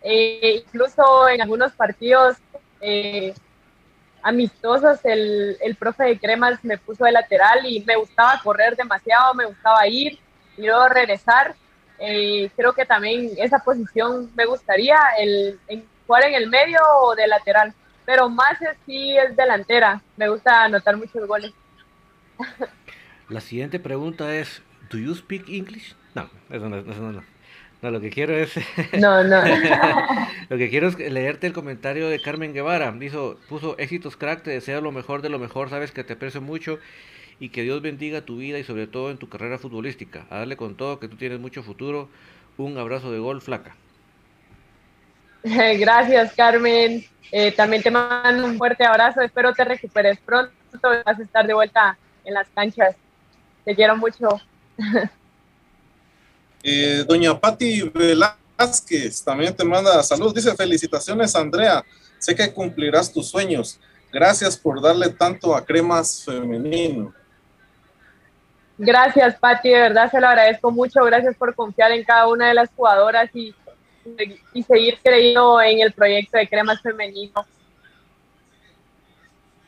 [0.03, 2.39] eh, incluso en algunos partidos
[2.81, 3.35] eh,
[4.23, 9.35] amistosos, el, el, profe de Cremas me puso de lateral y me gustaba correr demasiado,
[9.35, 10.19] me gustaba ir
[10.57, 11.55] y luego regresar.
[11.99, 15.59] Eh, creo que también esa posición me gustaría, el,
[16.07, 17.75] jugar en el medio o de lateral,
[18.07, 21.53] pero más sí es delantera, me gusta anotar muchos goles.
[23.29, 25.95] La siguiente pregunta es, ¿Do you speak English?
[26.15, 27.23] No, eso no, eso no.
[27.83, 28.53] No, lo que quiero es.
[28.99, 29.43] No, no.
[30.49, 32.93] lo que quiero es leerte el comentario de Carmen Guevara.
[32.93, 36.43] Dijo, puso éxitos crack, te deseo lo mejor de lo mejor, sabes que te aprecio
[36.43, 36.79] mucho
[37.39, 40.27] y que Dios bendiga tu vida y sobre todo en tu carrera futbolística.
[40.29, 42.09] A darle con todo, que tú tienes mucho futuro.
[42.59, 43.75] Un abrazo de gol, flaca.
[45.43, 47.03] Gracias, Carmen.
[47.33, 49.23] Eh, también te mando un fuerte abrazo.
[49.23, 50.53] Espero te recuperes pronto.
[50.83, 52.95] Vas a estar de vuelta en las canchas.
[53.65, 54.39] Te quiero mucho.
[56.63, 60.35] Eh, doña Patti Velázquez también te manda salud.
[60.35, 61.85] Dice, felicitaciones, Andrea.
[62.19, 63.79] Sé que cumplirás tus sueños.
[64.13, 67.15] Gracias por darle tanto a cremas femenino.
[68.77, 71.05] Gracias, Patti, de verdad se lo agradezco mucho.
[71.05, 73.55] Gracias por confiar en cada una de las jugadoras y,
[74.55, 77.45] y seguir creyendo en el proyecto de cremas femenino.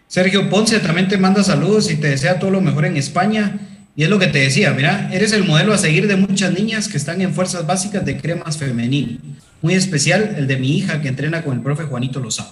[0.06, 3.71] Sergio Ponce también te manda saludos y te desea todo lo mejor en España.
[3.94, 6.88] Y es lo que te decía, mira, eres el modelo a seguir de muchas niñas
[6.88, 9.20] que están en fuerzas básicas de cremas femenil.
[9.60, 12.42] Muy especial el de mi hija que entrena con el profe Juanito Los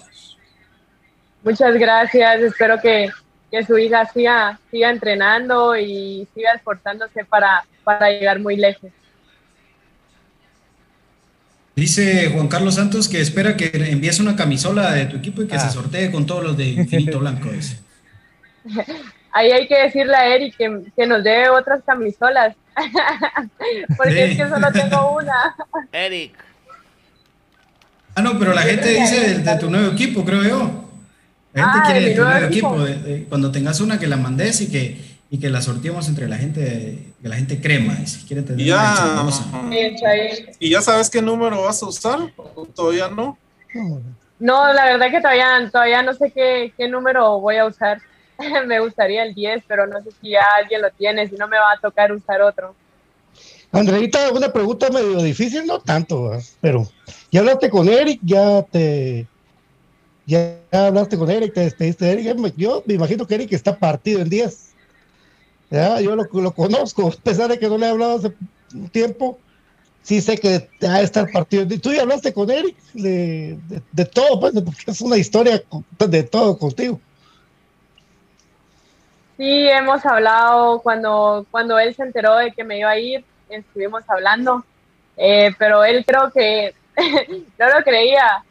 [1.43, 3.09] Muchas gracias, espero que,
[3.51, 8.91] que su hija siga, siga entrenando y siga esforzándose para, para llegar muy lejos.
[11.74, 15.59] Dice Juan Carlos Santos que espera que envíes una camisola de tu equipo y que
[15.59, 15.70] se ah.
[15.70, 17.49] sortee con todos los de Infinito Blanco.
[19.33, 22.57] Ahí hay que decirle a Eric que, nos dé otras camisolas.
[23.97, 25.55] Porque es que solo tengo una.
[25.93, 26.35] Eric.
[28.14, 30.89] Ah, no, pero la gente dice de, tu nuevo equipo, creo yo.
[31.53, 32.76] La gente ah, quiere de tu nuevo equipo.
[33.28, 35.01] cuando tengas una, que la mandes y que,
[35.31, 37.97] y que la sorteemos entre la gente, que la gente crema.
[38.03, 39.24] Y si quiere tener ya,
[40.59, 42.18] ¿Y ya sabes qué número vas a usar?
[42.74, 43.39] ¿Todavía no?
[44.41, 48.01] No, la verdad que todavía, todavía no sé qué, qué número voy a usar.
[48.66, 51.59] me gustaría el 10, pero no sé si ya alguien lo tiene, si no me
[51.59, 52.74] va a tocar usar otro.
[53.72, 56.88] Andreita, una pregunta medio difícil, no tanto, pero
[57.30, 59.28] ya hablaste con Eric, ya te
[60.26, 62.55] ya hablaste con Eric, te despediste de Eric.
[62.57, 64.70] Yo me imagino que Eric está partido en 10.
[65.70, 68.32] Ya, yo lo, conozco, a pesar de que no le he hablado hace
[68.74, 69.38] un tiempo,
[70.03, 71.66] sí sé que va a estar partido.
[71.80, 73.57] Tú ya hablaste con Eric de,
[73.93, 75.62] de todo, pues, porque es una historia
[75.99, 77.01] de todo contigo.
[79.41, 84.05] Sí, hemos hablado cuando, cuando él se enteró de que me iba a ir, estuvimos
[84.07, 84.62] hablando,
[85.16, 86.74] eh, pero él creo que
[87.59, 88.45] no lo creía,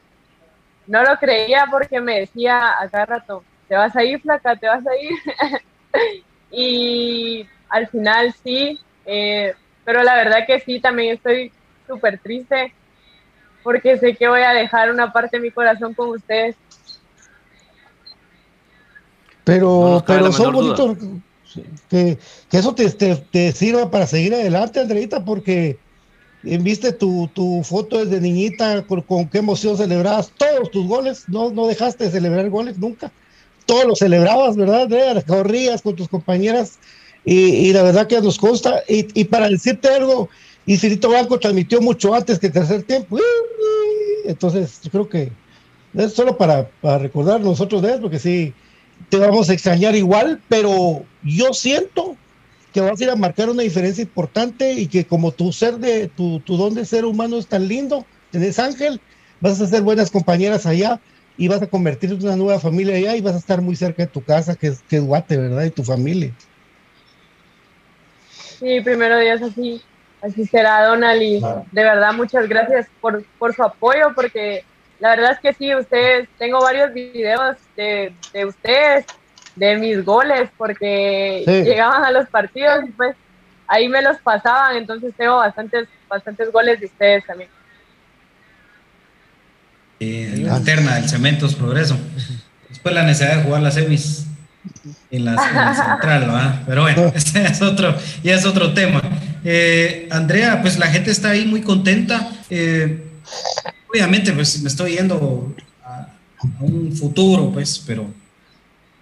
[0.87, 4.65] no lo creía porque me decía a cada rato, te vas a ir, flaca, te
[4.65, 5.61] vas a ir.
[6.51, 9.53] y al final sí, eh,
[9.85, 11.51] pero la verdad que sí, también estoy
[11.85, 12.73] súper triste
[13.61, 16.55] porque sé que voy a dejar una parte de mi corazón con ustedes.
[19.49, 20.97] Pero, pero son bonitos.
[21.89, 22.19] Que,
[22.51, 25.77] eso te, te, sirva para seguir adelante, Andreita, porque
[26.43, 31.65] viste tu, tu foto desde niñita, con, qué emoción celebrabas todos tus goles, no, no
[31.65, 33.11] dejaste de celebrar goles nunca,
[33.65, 35.21] todos los celebrabas, ¿verdad, Andrea?
[35.23, 36.77] Corrías con tus compañeras.
[37.25, 40.29] Y, la verdad que nos consta, y, y para decirte algo,
[40.65, 43.17] Infinito Blanco transmitió mucho antes que tercer tiempo,
[44.25, 45.31] entonces yo creo que
[45.95, 48.53] es solo para, para recordar nosotros de eso, porque sí,
[49.09, 52.15] te vamos a extrañar igual, pero yo siento
[52.73, 56.07] que vas a ir a marcar una diferencia importante y que como tu ser de,
[56.07, 59.01] tu, tu don de ser humano es tan lindo, tenés ángel,
[59.39, 60.99] vas a ser buenas compañeras allá
[61.37, 64.03] y vas a convertirte en una nueva familia allá y vas a estar muy cerca
[64.03, 65.63] de tu casa, que es, que es Guate, ¿verdad?
[65.63, 66.31] Y tu familia.
[68.59, 69.81] Sí, primero Dios, así,
[70.21, 74.65] así será, Donald, y de verdad muchas gracias por, por su apoyo, porque
[74.99, 79.05] la verdad es que sí, ustedes, tengo varios videos de, de ustedes,
[79.55, 83.15] de mis goles, porque llegaban a los partidos y pues
[83.67, 87.49] ahí me los pasaban, entonces tengo bastantes, bastantes goles de ustedes también.
[89.99, 91.97] Eh, la alterna, el Cementos Progreso.
[92.69, 94.25] Después la necesidad de jugar las semis
[95.11, 95.35] en la,
[95.75, 96.63] central, ¿verdad?
[96.65, 99.01] Pero bueno, ese es otro, ya es otro tema.
[99.43, 102.29] Eh, Andrea, pues la gente está ahí muy contenta.
[102.49, 103.08] Eh,
[103.89, 106.07] obviamente, pues me estoy yendo a,
[106.61, 108.09] un futuro, pues, pero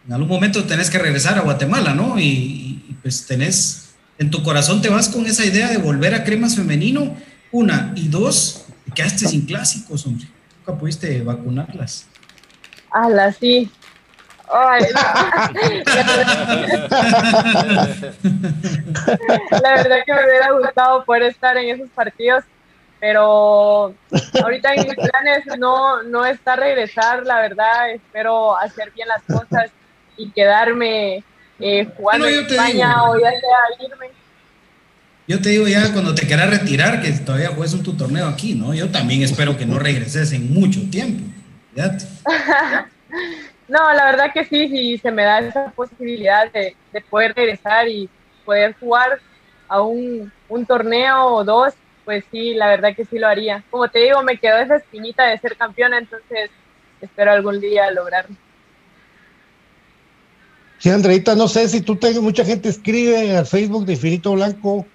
[0.07, 2.19] en algún momento tenés que regresar a Guatemala, ¿no?
[2.19, 6.55] Y, pues tenés, en tu corazón te vas con esa idea de volver a cremas
[6.55, 7.15] femenino,
[7.51, 10.27] una, y dos, te quedaste sin clásicos, hombre.
[10.59, 12.07] Nunca pudiste vacunarlas.
[12.91, 13.69] ¡Hala, sí!
[14.47, 14.61] La
[19.75, 22.45] verdad que me hubiera gustado poder estar en esos partidos
[22.99, 23.93] pero
[24.41, 29.71] ahorita en mis planes no, no está regresar, la verdad, espero hacer bien las cosas
[30.17, 31.23] y quedarme
[31.59, 34.07] eh, jugando en España o ya sea irme.
[35.27, 38.55] Yo te digo ya cuando te quieras retirar, que todavía juegues un tu torneo aquí,
[38.55, 38.73] ¿no?
[38.73, 41.23] Yo también espero que no regreses en mucho tiempo.
[43.67, 47.87] no, la verdad que sí, si se me da esa posibilidad de, de poder regresar
[47.87, 48.09] y
[48.45, 49.19] poder jugar
[49.67, 51.73] a un, un torneo o dos,
[52.07, 53.65] pues sí, la verdad que sí lo haría.
[53.69, 56.49] Como te digo, me quedó esa espinita de ser campeona, entonces
[57.01, 58.33] espero algún día lograrlo.
[60.77, 64.85] Sí, Andreita, no sé si tú tengas, mucha gente escribe al Facebook de Infinito Blanco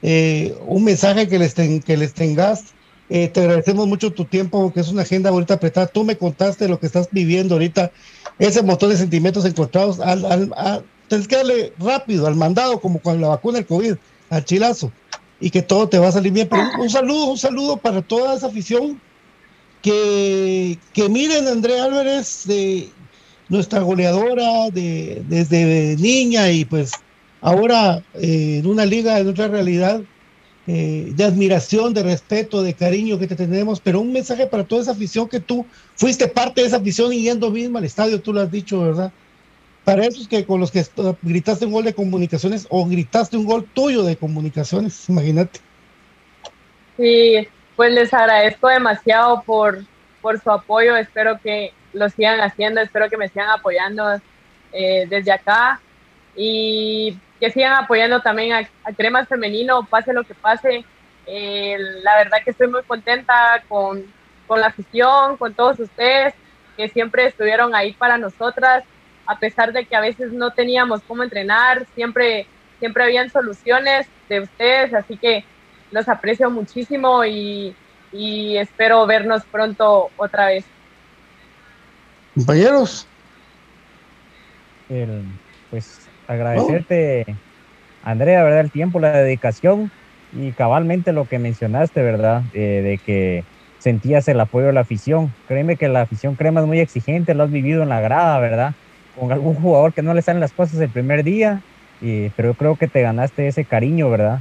[0.00, 2.66] eh, un mensaje que les, que les tengas.
[3.08, 5.88] Eh, te agradecemos mucho tu tiempo, porque es una agenda ahorita apretada.
[5.88, 7.90] Tú me contaste lo que estás viviendo ahorita,
[8.38, 9.98] ese montón de sentimientos encontrados.
[9.98, 13.96] Al, al, tienes que darle rápido al mandado, como con la vacuna del COVID,
[14.30, 14.92] al chilazo
[15.40, 16.48] y que todo te va a salir bien.
[16.48, 19.00] Pero un saludo, un saludo para toda esa afición
[19.82, 22.90] que, que miren a Andrea Álvarez, de
[23.48, 26.92] nuestra goleadora de, desde niña y pues
[27.40, 30.00] ahora eh, en una liga, en otra realidad,
[30.66, 34.82] eh, de admiración, de respeto, de cariño que te tenemos, pero un mensaje para toda
[34.82, 35.66] esa afición que tú
[35.96, 39.12] fuiste parte de esa afición y yendo mismo al estadio, tú lo has dicho, ¿verdad?
[39.84, 40.84] Para esos que con los que
[41.22, 45.60] gritaste un gol de comunicaciones o gritaste un gol tuyo de comunicaciones, imagínate.
[46.96, 49.84] Sí, pues les agradezco demasiado por,
[50.20, 54.20] por su apoyo, espero que lo sigan haciendo, espero que me sigan apoyando
[54.72, 55.80] eh, desde acá
[56.36, 60.84] y que sigan apoyando también a, Cremas Femenino, pase lo que pase.
[61.26, 64.04] Eh, la verdad que estoy muy contenta con,
[64.46, 66.34] con la afición, con todos ustedes
[66.76, 68.84] que siempre estuvieron ahí para nosotras,
[69.26, 72.46] a pesar de que a veces no teníamos cómo entrenar, siempre,
[72.78, 75.44] siempre habían soluciones de ustedes, así que
[75.90, 77.74] los aprecio muchísimo y,
[78.12, 80.64] y espero vernos pronto otra vez.
[82.34, 83.06] Compañeros.
[85.70, 87.26] pues agradecerte,
[88.04, 88.60] Andrea, ¿verdad?
[88.60, 89.90] El tiempo, la dedicación
[90.32, 92.42] y cabalmente lo que mencionaste, ¿verdad?
[92.52, 93.44] de que
[93.80, 95.32] sentías el apoyo de la afición.
[95.48, 98.74] Créeme que la afición crema es muy exigente, lo has vivido en la grada, ¿verdad?
[99.20, 101.62] Con algún jugador que no le salen las cosas el primer día,
[102.00, 104.40] pero yo creo que te ganaste ese cariño, ¿verdad?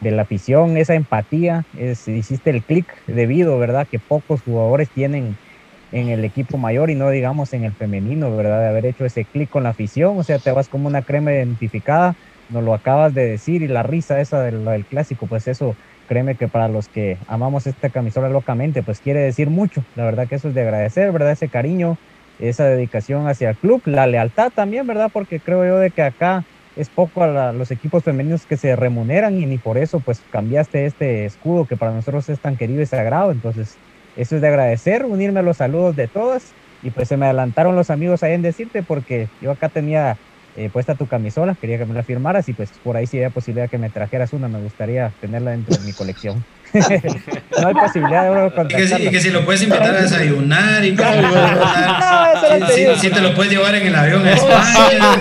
[0.00, 3.86] de la afición, esa empatía, es, hiciste el clic debido, ¿verdad?
[3.90, 5.38] Que pocos jugadores tienen
[5.90, 8.60] en el equipo mayor y no digamos en el femenino, ¿verdad?
[8.62, 11.32] De haber hecho ese clic con la afición, o sea, te vas como una crema
[11.32, 12.14] identificada,
[12.48, 15.76] nos lo acabas de decir y la risa esa del, del clásico, pues eso,
[16.06, 20.28] créeme que para los que amamos esta camisola locamente, pues quiere decir mucho, la verdad
[20.28, 21.32] que eso es de agradecer, ¿verdad?
[21.32, 21.98] Ese cariño,
[22.48, 25.10] esa dedicación hacia el club, la lealtad también, ¿verdad?
[25.12, 29.36] Porque creo yo de que acá es poco a los equipos femeninos que se remuneran
[29.36, 32.86] y ni por eso pues cambiaste este escudo que para nosotros es tan querido y
[32.86, 33.80] sagrado, entonces
[34.14, 36.56] eso es de agradecer, unirme a los saludos de todas.
[36.82, 40.18] Y pues se me adelantaron los amigos ahí en decirte porque yo acá tenía
[40.54, 43.30] eh, puesta tu camisola, quería que me la firmaras y pues por ahí si había
[43.30, 46.46] posibilidad que me trajeras una, me gustaría tenerla dentro de mi colección.
[46.72, 50.92] No hay posibilidad de uno y, y que, si lo puedes invitar a desayunar y
[50.92, 51.04] no,
[52.68, 55.18] si, si, te lo puedes llevar en el avión a España.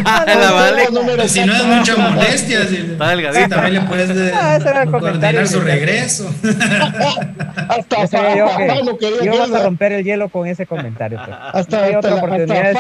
[1.28, 4.32] si no es mucha molestia, si, también le puedes de,
[4.92, 6.32] coordinar su regreso.
[7.70, 8.48] hasta, hasta yo
[9.00, 11.22] que, yo vas a romper el hielo con ese comentario.
[11.24, 11.38] Pues.
[11.54, 12.80] Hasta, hay otra oportunidad de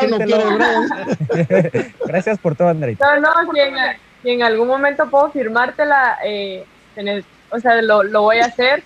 [2.05, 3.15] Gracias por todo, Andreita.
[3.15, 3.73] No, no, si en,
[4.21, 6.63] si en algún momento puedo firmártela eh,
[6.95, 8.83] en el o sea, lo, lo voy a hacer.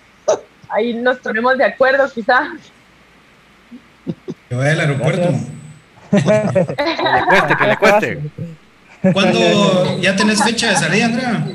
[0.68, 2.52] Ahí nos ponemos de acuerdo, quizá.
[4.48, 5.28] Que vaya al aeropuerto.
[6.10, 8.20] que le cueste, que le cueste.
[9.12, 11.46] ¿Cuándo ya tenés fecha de salida, Andrea?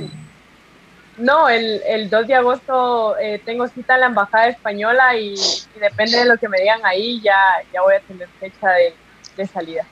[1.17, 5.35] No, el, el 2 de agosto eh, tengo cita en la Embajada Española y,
[5.79, 7.37] depende de lo que me digan ahí, ya,
[7.73, 8.93] ya voy a tener fecha de,
[9.35, 9.85] de salida.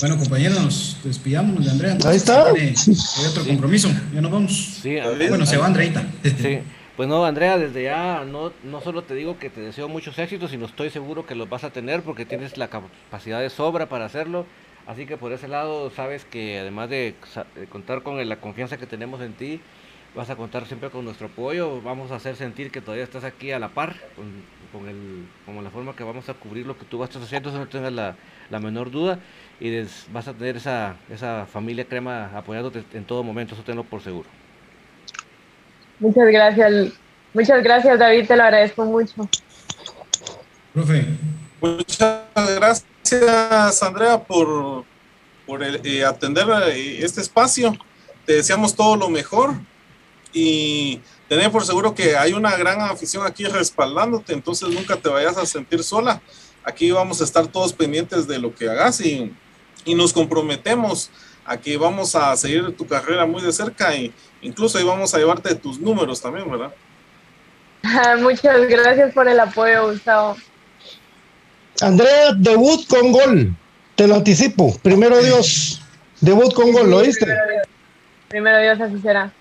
[0.00, 1.98] Bueno, compañeros, nos despidamos de Andrea.
[2.06, 2.46] Ahí está.
[2.46, 2.74] Hay
[3.28, 4.52] otro compromiso, ya nos vamos.
[4.82, 4.96] Sí,
[5.28, 6.02] bueno, se va Andreita.
[6.22, 6.60] Sí.
[6.96, 10.50] Pues no, Andrea, desde ya no, no solo te digo que te deseo muchos éxitos,
[10.50, 14.06] sino estoy seguro que los vas a tener porque tienes la capacidad de sobra para
[14.06, 14.46] hacerlo.
[14.86, 17.14] Así que por ese lado sabes que además de,
[17.70, 19.60] contar con la confianza que tenemos en ti,
[20.14, 21.80] vas a contar siempre con nuestro apoyo.
[21.82, 24.26] Vamos a hacer sentir que todavía estás aquí a la par con,
[24.72, 27.58] con, el, con la forma que vamos a cubrir lo que tú vas haciendo, eso
[27.58, 28.16] no tengas la,
[28.50, 29.20] la menor duda
[29.60, 34.02] y vas a tener esa, esa familia crema apoyándote en todo momento, eso tenlo por
[34.02, 34.28] seguro.
[35.98, 36.92] Muchas gracias,
[37.34, 39.28] muchas gracias David, te lo agradezco mucho.
[40.72, 41.04] Profe.
[41.60, 42.22] Muchas
[42.56, 44.84] gracias Andrea por,
[45.46, 47.76] por eh, atender eh, este espacio.
[48.24, 49.54] Te deseamos todo lo mejor
[50.32, 55.36] y tener por seguro que hay una gran afición aquí respaldándote, entonces nunca te vayas
[55.36, 56.22] a sentir sola.
[56.64, 59.34] Aquí vamos a estar todos pendientes de lo que hagas y
[59.84, 61.10] y nos comprometemos
[61.44, 64.12] a que vamos a seguir tu carrera muy de cerca e
[64.42, 66.72] incluso ahí vamos a llevarte tus números también, ¿verdad?
[68.20, 70.36] Muchas gracias por el apoyo, Gustavo.
[71.80, 73.54] Andrea, debut con gol,
[73.94, 74.76] te lo anticipo.
[74.82, 75.80] Primero Dios,
[76.20, 77.26] debut con gol, ¿lo oíste?
[78.28, 79.32] Primero Dios, así será.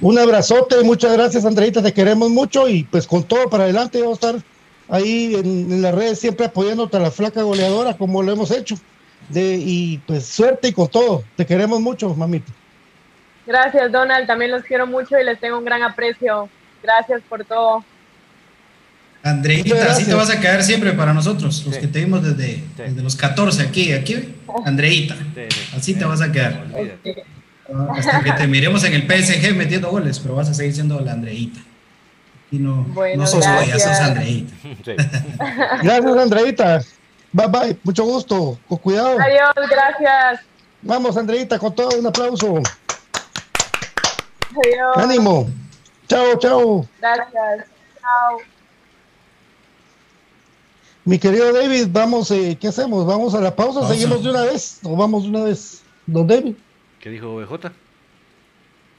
[0.00, 4.22] Un abrazote, muchas gracias Andreita, te queremos mucho y pues con todo para adelante vamos
[4.22, 4.42] a estar
[4.88, 8.76] ahí en, en las redes siempre apoyándote a la flaca goleadora como lo hemos hecho
[9.28, 11.24] de, y pues suerte y con todo.
[11.36, 12.52] Te queremos mucho, mamita.
[13.46, 14.26] Gracias, Donald.
[14.26, 16.48] También los quiero mucho y les tengo un gran aprecio.
[16.82, 17.84] Gracias por todo.
[19.24, 23.02] Andreita, así te vas a quedar siempre para nosotros, los que te vimos desde, desde,
[23.02, 24.34] los 14 aquí, aquí,
[24.66, 25.16] Andreita,
[25.74, 26.62] así te vas a quedar.
[27.96, 31.12] Hasta que te miremos en el PSG metiendo goles, pero vas a seguir siendo la
[31.12, 31.58] Andreita.
[32.46, 33.82] Aquí no, no sos gracias.
[33.82, 34.52] sos Andreita.
[35.82, 36.82] Gracias, Andreita.
[37.34, 39.18] Bye bye, mucho gusto, con cuidado.
[39.20, 40.42] Adiós, gracias.
[40.82, 42.62] Vamos, Andreita, con todo un aplauso.
[44.50, 44.96] Adiós.
[44.96, 45.50] Ánimo.
[46.06, 46.86] Chao, chao.
[47.00, 47.66] Gracias.
[48.00, 48.38] Chao.
[51.04, 53.04] Mi querido David, vamos, eh, ¿qué hacemos?
[53.04, 53.88] ¿Vamos a la pausa?
[53.88, 54.78] ¿Seguimos de una vez?
[54.84, 55.82] ¿O vamos de una vez?
[56.06, 56.54] Don David.
[57.00, 57.72] ¿Qué dijo BJ?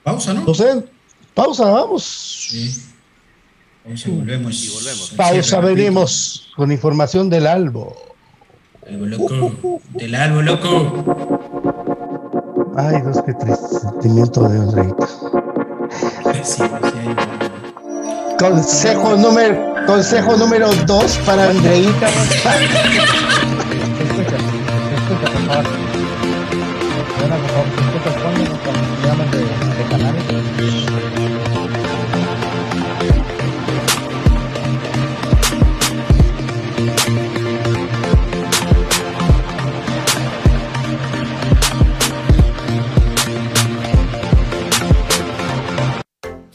[0.03, 0.41] Pausa, ¿no?
[0.41, 0.83] No sé.
[1.33, 2.03] Pausa, vamos.
[2.03, 2.83] Sí.
[3.85, 4.61] Pausa, volvemos.
[4.61, 5.13] Y volvemos.
[5.15, 8.14] Pausa, venimos con información del Albo.
[8.87, 9.79] Albo loco.
[9.93, 11.03] Del Albo loco.
[12.77, 15.07] Ay, Dios, qué triste sentimiento de Andreita.
[16.43, 17.15] Sí, sí, hay...
[18.37, 22.09] Consejo número, consejo número dos para Andreita.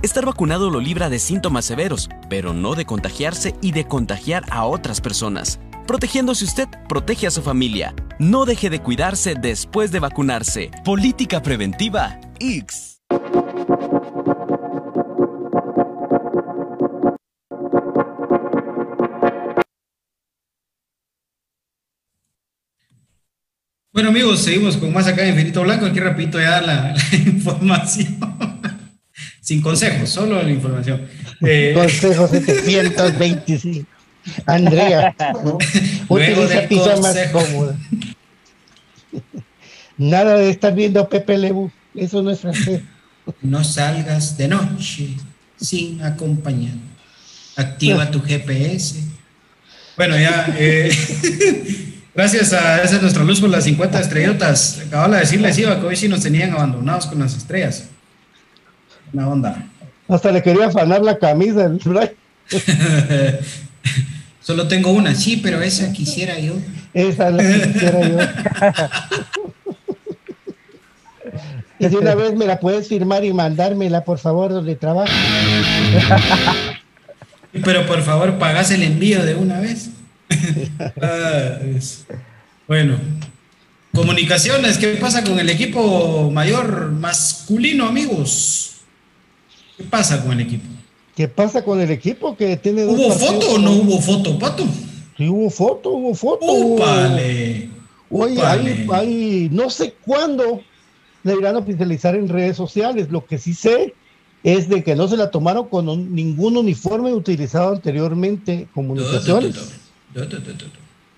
[0.00, 4.64] Estar vacunado lo libra de síntomas severos, pero no de contagiarse y de contagiar a
[4.64, 5.58] otras personas.
[5.88, 7.94] Protegiéndose usted, protege a su familia.
[8.20, 10.70] No deje de cuidarse después de vacunarse.
[10.84, 13.00] Política preventiva X.
[23.92, 25.86] Bueno amigos, seguimos con más acá en Infinito Blanco.
[25.86, 28.57] Aquí repito ya la información.
[29.48, 31.08] Sin consejos, solo la información.
[31.40, 33.88] Eh, Consejo 725.
[34.44, 35.16] Andrea,
[36.06, 36.68] utiliza
[37.32, 37.76] cómodas.
[39.96, 42.82] Nada de estar viendo Pepe Lebu, eso no es francés.
[43.40, 45.16] No salgas de noche
[45.58, 46.74] sin acompañar.
[47.56, 48.96] Activa tu GPS.
[49.96, 50.54] Bueno, ya.
[50.58, 50.92] Eh,
[52.14, 54.82] gracias a esa nuestra luz por las 50 estrellotas.
[54.86, 57.88] Acababa de decirles, Iba, que hoy sí nos tenían abandonados con las estrellas.
[59.12, 59.66] Una onda.
[60.08, 61.64] Hasta le quería afanar la camisa.
[61.66, 62.10] el Brian.
[64.40, 66.54] Solo tengo una, sí, pero esa quisiera yo.
[66.94, 68.18] Esa la quisiera yo.
[71.80, 75.12] Y de una vez me la puedes firmar y mandármela, por favor, donde trabajo.
[77.64, 79.90] Pero por favor, pagas el envío de una vez.
[81.00, 81.58] Ah,
[82.66, 82.98] Bueno,
[83.94, 88.67] comunicaciones, ¿qué pasa con el equipo mayor masculino, amigos?
[89.78, 90.64] ¿Qué pasa con el equipo?
[91.14, 93.32] ¿Qué pasa con el equipo que tiene dos ¿Hubo partidos?
[93.32, 94.64] foto o no hubo foto, Pato?
[95.16, 96.52] Sí, hubo foto, hubo foto.
[96.52, 97.70] ¡Upale!
[98.10, 100.60] Oye, ahí, no sé cuándo
[101.22, 103.08] la irán a oficializar en redes sociales.
[103.10, 103.94] Lo que sí sé
[104.42, 109.56] es de que no se la tomaron con ningún uniforme utilizado anteriormente comunicaciones.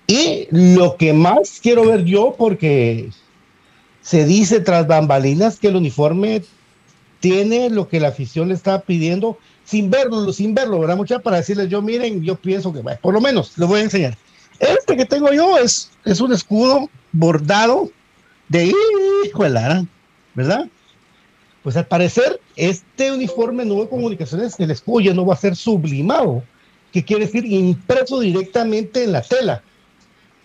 [0.07, 3.09] Y lo que más quiero ver yo, porque
[4.01, 6.43] se dice tras bambalinas que el uniforme
[7.21, 10.97] tiene lo que la afición le está pidiendo, sin verlo, sin verlo, ¿verdad?
[10.97, 14.17] Mucha para decirles yo, miren, yo pienso que, por lo menos, les voy a enseñar.
[14.59, 17.89] Este que tengo yo es, es un escudo bordado
[18.49, 19.87] de de
[20.33, 20.67] ¿verdad?
[21.63, 25.55] Pues al parecer, este uniforme nuevo de comunicaciones, el escudo ya no va a ser
[25.55, 26.43] sublimado,
[26.91, 29.63] que quiere decir impreso directamente en la tela.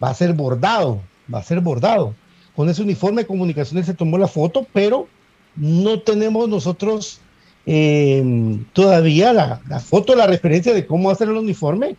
[0.02, 1.00] Va a ser bordado,
[1.32, 2.14] va a ser bordado.
[2.54, 5.08] Con ese uniforme de comunicaciones se tomó la foto, pero
[5.56, 7.20] no tenemos nosotros
[7.66, 11.96] eh, todavía la, la, foto, la referencia de cómo hacer el uniforme,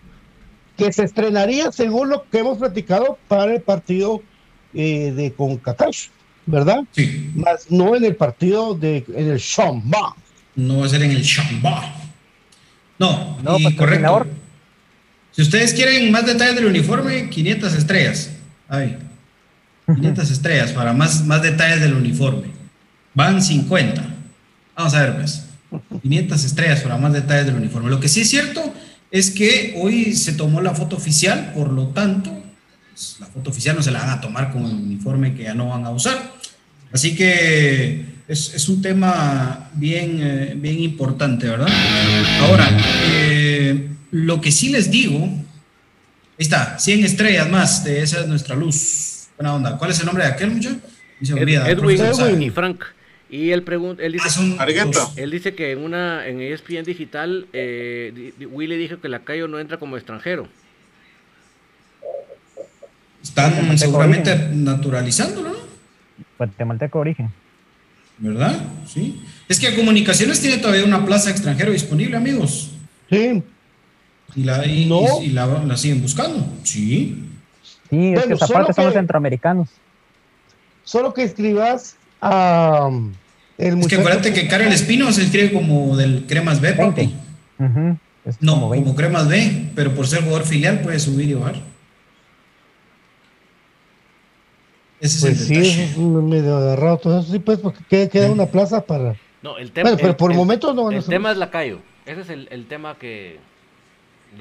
[0.78, 4.22] que se estrenaría según lo que hemos platicado para el partido
[4.74, 6.08] eh, de CONCACAF,
[6.46, 6.84] ¿verdad?
[6.92, 7.32] Sí.
[7.36, 10.16] Más no en el partido de en el Chamba.
[10.56, 11.96] No va a ser en el Chamba.
[13.00, 14.28] No, no y correcto.
[15.32, 18.32] Si ustedes quieren más detalles del uniforme, 500 estrellas.
[18.68, 18.98] Ay,
[19.86, 22.57] 500 estrellas para más, más detalles del uniforme.
[23.18, 24.06] Van 50.
[24.76, 25.44] Vamos a ver, pues.
[26.04, 27.90] 500 estrellas para más detalles del uniforme.
[27.90, 28.72] Lo que sí es cierto
[29.10, 32.32] es que hoy se tomó la foto oficial, por lo tanto,
[32.92, 35.56] pues, la foto oficial no se la van a tomar con el uniforme que ya
[35.56, 36.32] no van a usar.
[36.92, 41.70] Así que es, es un tema bien, eh, bien importante, ¿verdad?
[42.42, 42.70] Ahora,
[43.08, 45.42] eh, lo que sí les digo, ahí
[46.38, 49.30] está, 100 estrellas más, de esa es nuestra luz.
[49.38, 49.76] Buena onda.
[49.76, 50.78] ¿Cuál es el nombre de aquel muchacho?
[51.20, 52.84] Edwin y Frank.
[53.30, 54.40] Y él pregunta, él dice,
[55.18, 59.78] él dice que en una en ESPN digital eh, Willy dijo que Lacayo no entra
[59.78, 60.48] como extranjero.
[63.22, 65.58] Están seguramente naturalizándolo, ¿no?
[66.38, 67.30] Guatemalteco origen.
[68.18, 68.62] ¿Verdad?
[68.88, 69.22] Sí.
[69.50, 72.72] Es que Comunicaciones tiene todavía una plaza extranjero disponible, amigos.
[73.10, 73.44] Sí.
[74.36, 76.46] Y la, y, la, siguen buscando.
[76.64, 77.24] Sí.
[77.90, 79.70] Sí, es que esa parte son los centroamericanos.
[80.84, 82.90] Solo que escribas a
[83.58, 87.14] el Es que acuérdate que Karel Espino se escribe como del Cremas B, papi.
[88.40, 91.56] no, como, Cremas B, pero por ser jugador filial puede subir y bajar.
[95.00, 98.48] Ese es pues el sí, es medio agarrado todo eso, sí, pues, porque queda, una
[98.48, 99.16] plaza para.
[99.44, 99.90] No, el tema.
[99.90, 100.92] Bueno, pero por el, momento no.
[100.92, 101.80] El tema es la Lacayo.
[102.06, 103.40] Ese es el, el tema que.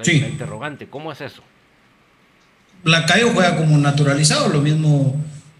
[0.01, 0.19] sí.
[0.19, 0.87] la interrogante.
[0.87, 1.43] ¿Cómo es eso?
[2.83, 5.15] Lacayo juega como naturalizado, lo mismo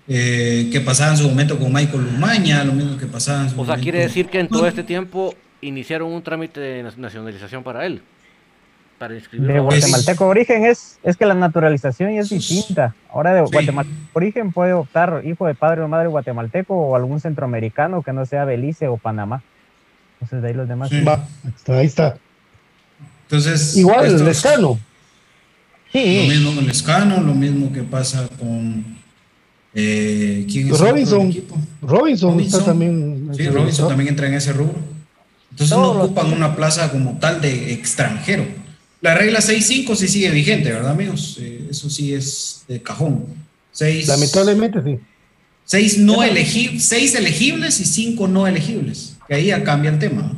[0.08, 3.60] eh, que pasaba en su momento con Michael Lumaña, lo mismo que pasaba en su
[3.60, 7.86] O sea, quiere decir que en todo este tiempo iniciaron un trámite de nacionalización para
[7.86, 8.02] él.
[8.98, 9.54] Para inscribirlo.
[9.54, 12.96] De guatemalteco origen es, es que la naturalización es distinta.
[13.12, 18.02] Ahora de guatemalteco origen puede optar hijo de padre o madre guatemalteco o algún centroamericano
[18.02, 19.44] que no sea Belice o Panamá.
[20.14, 20.90] Entonces de ahí los demás.
[21.68, 22.18] ahí está.
[23.24, 24.80] Entonces, igual el escano.
[25.92, 26.24] Sí.
[26.24, 28.97] Lo mismo con el escano, lo mismo que pasa con
[29.80, 31.32] eh, ¿Quién es Robinson,
[31.84, 33.30] Robinson, Robinson, también.
[33.38, 34.74] Sí, Robinson también entra en ese rubro.
[35.52, 38.44] Entonces no ocupan una plaza como tal de extranjero.
[39.02, 41.38] La regla 6-5 sí sigue vigente, ¿verdad, amigos?
[41.40, 43.26] Eh, eso sí es de cajón.
[43.72, 45.00] Seis, Lamentablemente sí.
[45.64, 49.16] Seis, no elegibles, seis elegibles y cinco no elegibles.
[49.28, 50.32] Que ahí ya cambia el tema.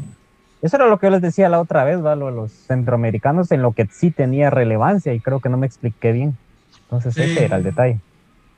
[0.62, 2.30] Eso era lo que yo les decía la otra vez, ¿vale?
[2.30, 6.36] los centroamericanos, en lo que sí tenía relevancia y creo que no me expliqué bien.
[6.84, 8.02] Entonces ese era el detalle.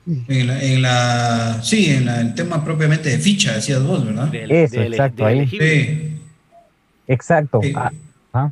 [0.05, 4.33] En la, sí, en el tema propiamente de ficha, decías vos, ¿verdad?
[4.33, 5.47] Eso, exacto, ahí.
[5.47, 6.17] Sí.
[7.07, 7.61] Exacto.
[7.75, 7.91] Ah,
[8.33, 8.51] ah.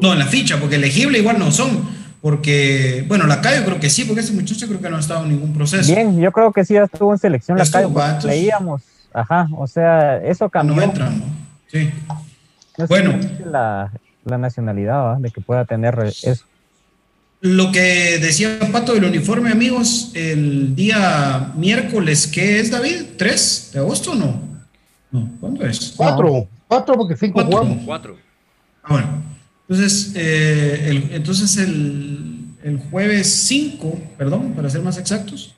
[0.00, 1.88] No, en la ficha, porque elegible igual no son,
[2.20, 5.24] porque, bueno, la Cayo creo que sí, porque ese muchacho creo que no ha estado
[5.24, 5.92] en ningún proceso.
[5.92, 7.92] Bien, yo creo que sí estuvo en selección la Cayo,
[8.24, 8.82] leíamos,
[9.12, 10.76] ajá, o sea, eso cambió.
[10.76, 11.24] No entran, ¿no?
[11.66, 11.90] Sí.
[12.88, 13.18] bueno.
[13.44, 13.90] La,
[14.24, 16.44] la nacionalidad, de que pueda tener eso.
[17.54, 23.02] Lo que decía Pato del uniforme, amigos, el día miércoles, ¿qué es, David?
[23.16, 24.40] ¿3 de agosto o no?
[25.12, 25.94] No, ¿cuándo es?
[25.96, 27.78] Cuatro, cuatro porque cinco cuatro.
[27.84, 28.16] Cuatro.
[28.82, 29.22] Ah, bueno.
[29.68, 35.54] Entonces, eh, el, entonces el, el jueves 5, perdón, para ser más exactos,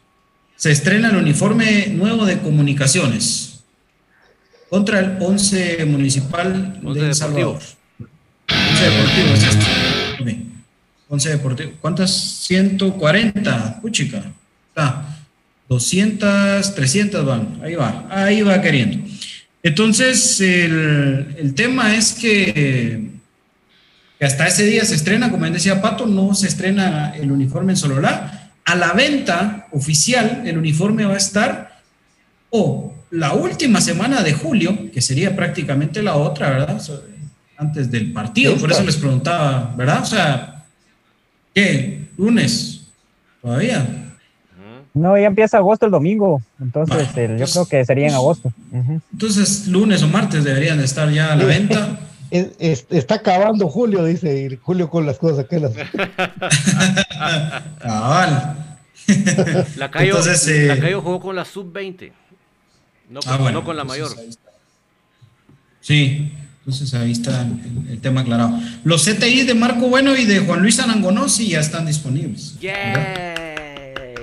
[0.56, 3.60] se estrena el uniforme nuevo de comunicaciones
[4.68, 7.60] contra el 11 municipal de El Salvador.
[7.98, 9.66] 11 deportivo es esto.
[11.08, 11.72] Once Deportivo.
[11.80, 12.10] ¿Cuántas?
[12.12, 13.80] 140.
[13.80, 14.22] Puchica.
[14.68, 15.16] Está.
[15.68, 17.60] 200, 300 van.
[17.62, 18.06] Ahí va.
[18.10, 19.06] Ahí va queriendo.
[19.62, 23.18] Entonces, el, tema es que
[24.18, 27.76] que hasta ese día se estrena, como decía Pato, no se estrena el uniforme en
[27.76, 28.50] Sololá.
[28.64, 31.80] A la venta oficial, el uniforme va a estar
[32.50, 36.82] o la última semana de julio, que sería prácticamente la otra, ¿verdad?
[37.56, 40.02] Antes del partido, por eso les preguntaba, ¿verdad?
[40.02, 40.57] O sea,
[41.58, 42.08] ¿qué?
[42.16, 42.86] ¿Lunes?
[43.42, 43.86] ¿Todavía?
[44.94, 48.52] No, ya empieza agosto el domingo, entonces yo pues creo que sería en agosto.
[49.12, 52.00] Entonces, lunes o martes deberían de estar ya a la venta.
[52.30, 55.72] está acabando Julio, dice Julio con las cosas aquellas.
[57.80, 58.64] Cabal.
[59.76, 62.12] La Cayo, Entonces, eh, la Cayo jugó con la sub-20,
[63.10, 64.10] no, ah, no, con la mayor.
[65.80, 66.32] Sí,
[66.68, 67.48] entonces ahí está
[67.88, 68.60] el, tema aclarado.
[68.84, 72.58] Los CTI de Marco Bueno y de Juan Luis Anangonosi ya están disponibles.
[72.60, 73.34] Yeah.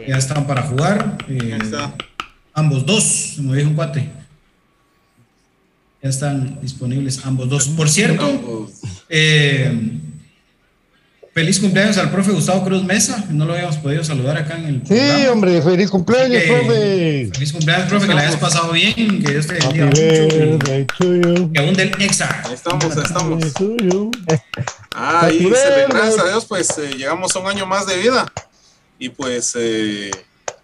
[0.07, 1.17] Ya están para jugar.
[1.27, 1.57] Eh,
[2.53, 4.11] ambos dos, me dijo un cuate.
[6.03, 7.67] Ya están disponibles ambos dos.
[7.69, 8.69] Por cierto,
[9.09, 9.99] eh,
[11.35, 13.25] feliz cumpleaños al profe Gustavo Cruz Mesa.
[13.29, 14.87] No lo habíamos podido saludar acá en el.
[14.87, 17.29] Sí, hombre, feliz cumpleaños, profe.
[17.33, 21.51] Feliz cumpleaños, profe, que la hayas pasado bien, que Dios te bendiga mucho.
[21.51, 22.41] Que aún del exa.
[22.45, 23.53] Ahí estamos, ahí estamos.
[24.95, 28.31] Ah, y gracias a Dios, pues eh, llegamos a un año más de vida
[28.97, 30.11] y pues eh,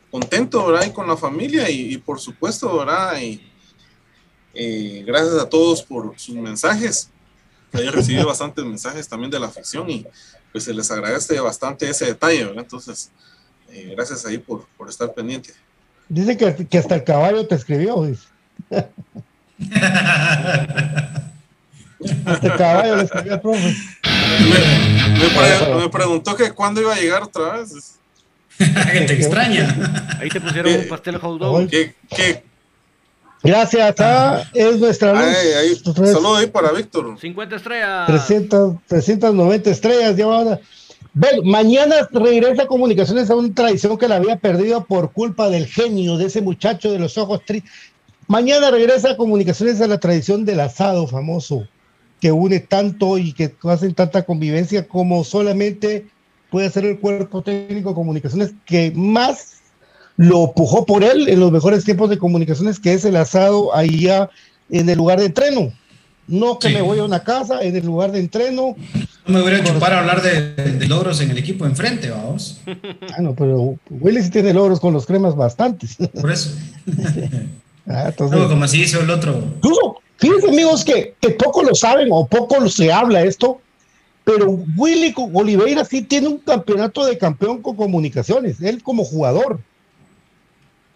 [0.10, 0.88] contento, ¿verdad?
[0.88, 3.20] Y con la familia y, por supuesto, ¿verdad?
[3.20, 3.46] Y
[4.54, 7.10] eh, gracias a todos por sus mensajes.
[7.74, 10.08] He recibido bastantes mensajes también de la afición y
[10.52, 12.64] pues se les agradece bastante ese detalle, ¿verdad?
[12.64, 13.12] Entonces,
[13.72, 15.54] eh, gracias ahí por, por, estar pendiente.
[16.10, 18.28] Dice que, que, hasta el caballo te escribió, dice.
[22.26, 23.76] hasta el caballo le escribió al profe.
[25.20, 27.98] Me, me, preguntó que cuándo iba a llegar otra vez.
[28.58, 30.18] que te extraña.
[30.20, 32.51] Ahí te pusieron un pastel hot ¿Qué, qué?
[33.44, 35.36] Gracias, ah, es nuestra luz.
[35.58, 37.18] Ahí, Saludos ahí para Víctor.
[37.20, 38.08] 50 estrellas.
[38.08, 40.60] 300, 390 estrellas, ya van
[41.14, 46.18] Bueno, mañana regresa Comunicaciones a una tradición que la había perdido por culpa del genio
[46.18, 47.72] de ese muchacho de los ojos tristes.
[48.28, 51.68] Mañana regresa Comunicaciones a la tradición del asado famoso,
[52.20, 56.08] que une tanto y que hacen tanta convivencia como solamente
[56.52, 59.61] puede ser el cuerpo técnico de comunicaciones que más
[60.22, 64.30] lo pujó por él en los mejores tiempos de comunicaciones, que es el asado allá
[64.70, 65.74] en el lugar de entreno.
[66.28, 68.76] No que me voy a una casa, en el lugar de entreno.
[69.26, 72.62] No me voy a chupar a hablar de, logros en el equipo enfrente, vamos.
[73.18, 75.98] Ah, no, pero Willy sí tiene logros con los cremas bastantes.
[76.22, 76.52] Por eso.
[77.88, 79.44] ah, entonces, no, como así hizo el otro.
[79.56, 83.60] Incluso, fíjense amigos que, que poco lo saben o poco se habla esto,
[84.24, 89.60] pero Willy Oliveira sí tiene un campeonato de campeón con comunicaciones, él como jugador.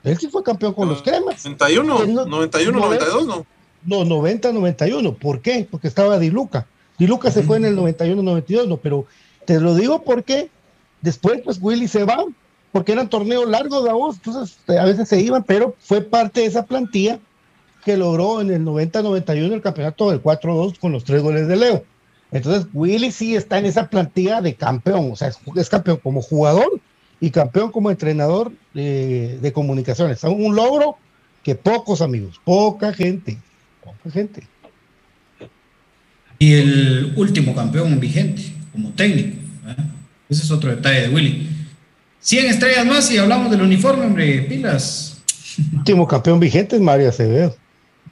[0.06, 1.44] Él sí fue campeón con los cremas.
[1.44, 3.46] 91, 91, 92, ¿no?
[3.86, 5.14] No, 90, 91.
[5.16, 5.68] ¿Por qué?
[5.70, 6.68] Porque estaba Diluca.
[6.98, 9.06] Diluca se fue en el 91, 92, no, pero
[9.46, 10.50] te lo digo porque
[11.02, 12.24] después, pues Willy se va,
[12.72, 16.48] porque eran torneos largos de voz, entonces a veces se iban, pero fue parte de
[16.48, 17.20] esa plantilla
[17.84, 21.56] que logró en el 90, 91 el campeonato del 4-2 con los tres goles de
[21.56, 21.84] Leo.
[22.32, 26.82] Entonces, Willy sí está en esa plantilla de campeón, o sea, es, campeón como jugador
[27.20, 30.18] y campeón como entrenador de, comunicaciones.
[30.18, 30.98] Es un logro
[31.44, 33.38] que pocos amigos, poca gente,
[33.84, 34.44] poca gente.
[36.38, 39.38] Y el último campeón vigente como técnico.
[40.28, 41.50] Ese es otro detalle de Willy.
[42.20, 45.22] 100 estrellas más y hablamos del uniforme, hombre, pilas.
[45.74, 47.56] Último campeón vigente es María Acevedo.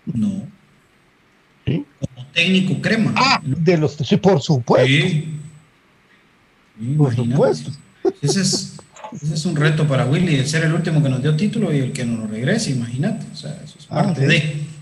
[0.05, 0.53] No
[2.33, 3.13] técnico crema.
[3.15, 4.87] Ah, de los, sí, por supuesto.
[4.87, 5.39] Sí.
[6.97, 7.71] por supuesto.
[8.21, 8.72] Ese es,
[9.21, 11.79] ese es, un reto para Willy, el ser el último que nos dio título y
[11.79, 13.25] el que no nos regrese, imagínate.
[13.31, 14.73] O sea, eso es ah, parte de.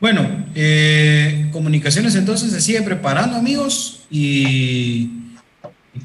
[0.00, 5.10] Bueno, eh, comunicaciones entonces se sigue preparando, amigos, y,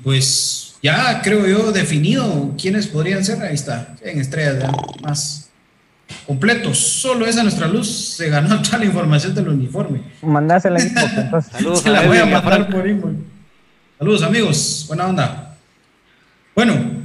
[0.03, 3.41] pues ya creo yo definido quiénes podrían ser.
[3.43, 4.71] Ahí está, en estrellas
[5.03, 5.49] más
[6.25, 6.79] completos.
[6.79, 10.01] Solo esa nuestra luz se ganó toda la información del uniforme.
[10.21, 10.79] Mandásela.
[11.51, 11.81] Saludos.
[11.81, 13.17] Se la voy a mandar por email.
[13.99, 15.57] Saludos amigos, buena onda.
[16.55, 17.02] Bueno,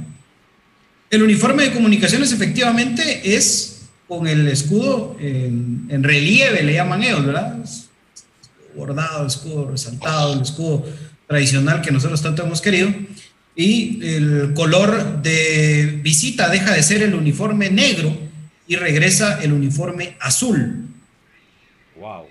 [1.09, 7.57] el uniforme de comunicaciones efectivamente es con el escudo en, relieve, le llaman ellos, ¿verdad?
[8.75, 10.85] Bordado, escudo resaltado, el escudo
[11.27, 12.91] tradicional que nosotros tanto hemos querido.
[13.55, 18.15] Y el color de visita deja de ser el uniforme negro
[18.67, 20.87] y regresa el uniforme azul.
[21.99, 22.25] Wow.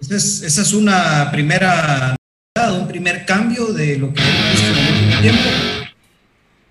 [0.00, 2.14] Esa es, esa es una primera,
[2.78, 5.88] un primer cambio de lo que hemos visto en el último tiempo.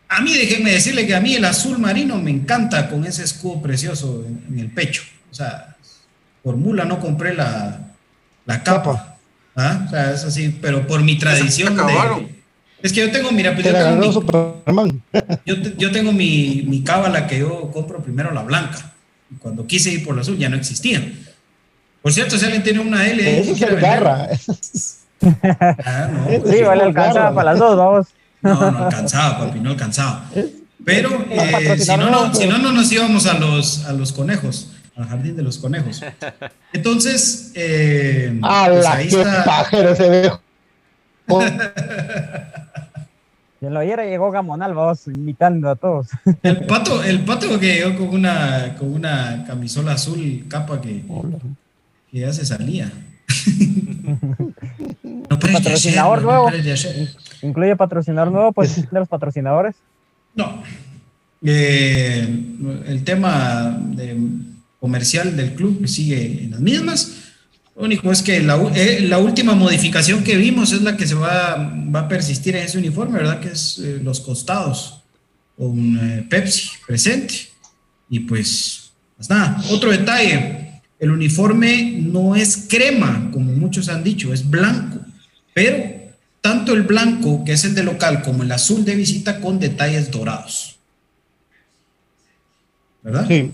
[0.10, 3.62] A mí, déjenme decirle que a mí el azul marino me encanta con ese escudo
[3.62, 5.04] precioso en, el pecho.
[5.30, 5.76] O sea,
[6.44, 7.80] por mula no compré la,
[8.46, 9.18] la capa.
[9.56, 9.84] ¿Ah?
[9.86, 11.76] O sea, es así, pero por mi tradición.
[11.76, 11.84] De,
[12.82, 13.74] es que yo tengo, mira, pues yo
[15.92, 18.94] tengo, mi, mi, cábala que yo compro primero la blanca.
[19.32, 21.12] Y cuando quise ir por la azul ya no existía.
[22.02, 23.42] Por cierto, si alguien tiene una L.
[23.42, 24.30] Eso se garra.
[25.20, 28.08] Ah, no, sí, vale, alcanzaba para las dos, vamos.
[28.54, 30.26] No, no alcanzaba, papi, no alcanzaba.
[30.86, 34.70] Pero eh, si, no, no, si no, no nos íbamos a los, a los conejos
[34.98, 36.02] al jardín de los conejos.
[36.74, 39.44] Entonces, eh, pues ahí está.
[39.46, 40.42] pajero ese viejo.
[43.60, 46.10] Y en lo ayer llegó Gamonal, vamos invitando a todos.
[46.44, 51.04] El pato, el pato que llegó con una, con una camisola azul, capa que,
[52.12, 52.92] que ya se salía.
[55.04, 56.52] no patrocinador nuevo.
[57.42, 58.52] ¿Incluye patrocinador nuevo?
[58.52, 59.76] ¿Pues de los patrocinadores?
[60.36, 60.62] No.
[61.44, 62.28] Eh,
[62.88, 64.18] el tema de
[64.80, 67.12] comercial del club sigue en las mismas.
[67.76, 71.14] Lo único es que la, eh, la, última modificación que vimos es la que se
[71.14, 73.40] va, va a persistir en ese uniforme, ¿verdad?
[73.40, 75.04] Que es eh, los costados
[75.56, 77.36] con Pepsi presente.
[78.10, 84.34] Y pues, pues nada, otro detalle, el uniforme no es crema, como muchos han dicho,
[84.34, 85.00] es blanco,
[85.54, 86.07] pero
[86.42, 90.12] tanto el blanco, que es el de local, como el azul de visita con detalles
[90.12, 90.78] dorados.
[93.04, 93.28] ¿Verdad?
[93.28, 93.52] Sí.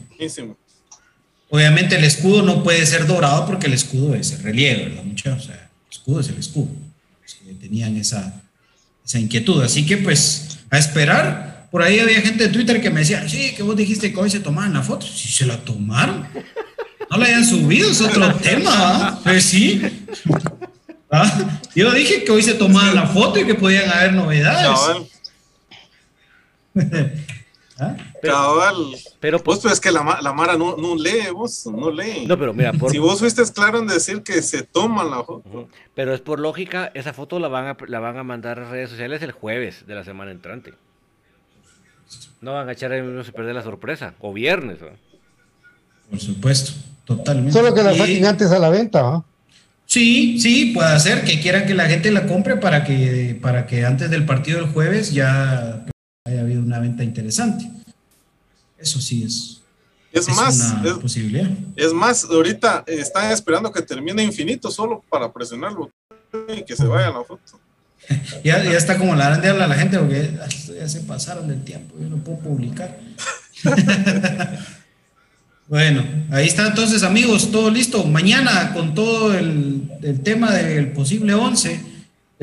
[1.50, 5.44] Obviamente el escudo no puede ser dorado porque el escudo es el relieve, ¿verdad, muchachos?
[5.44, 6.70] O sea, el escudo es el escudo.
[7.62, 8.42] tenían esa,
[9.06, 9.62] esa inquietud.
[9.62, 11.68] Así que pues a esperar.
[11.70, 14.30] Por ahí había gente de Twitter que me decía, sí, que vos dijiste que hoy
[14.30, 15.06] se tomaban la foto.
[15.06, 16.28] Si se la tomaron.
[17.10, 18.72] No la hayan subido, es otro tema.
[18.72, 19.20] ¿ah?
[19.24, 19.82] Pues sí.
[21.16, 21.32] ¿Ah?
[21.76, 25.12] Yo dije que hoy se tomaban la foto y que podían haber novedades.
[27.80, 27.96] ¿Ah?
[28.20, 28.96] Cabal.
[29.20, 32.26] Pero vos, pues es que la, la Mara no, no, lee, vos no lee.
[32.26, 35.68] No, pero mira, si vos fuiste claro en decir que se toman la foto.
[35.94, 38.90] Pero es por lógica, esa foto la van a, la van a mandar a redes
[38.90, 40.74] sociales el jueves de la semana entrante.
[42.42, 44.16] No van a echar el mismo se pierde la sorpresa.
[44.20, 44.80] O viernes.
[46.10, 46.74] Por supuesto,
[47.06, 47.52] totalmente.
[47.52, 49.24] Solo que la saquen antes a la venta,
[49.94, 53.86] Sí, sí, puede ser que quieran que la gente la compre para que, para que
[53.86, 55.86] antes del partido del jueves ya
[56.26, 57.70] haya habido una venta interesante.
[58.76, 59.62] Eso sí es.
[60.12, 61.48] Es, más, una posibilidad.
[61.76, 65.92] Es más, ahorita están esperando que termine infinito solo para presionarlo
[66.48, 67.60] y que se vaya la foto.
[68.44, 70.32] ya, ya está como la grande habla la gente porque
[70.76, 73.00] ya se pasaron del tiempo, yo no puedo publicar.
[75.74, 78.04] bueno, ahí está entonces amigos, todo listo.
[78.04, 81.94] Mañana con todo el, el tema del posible 11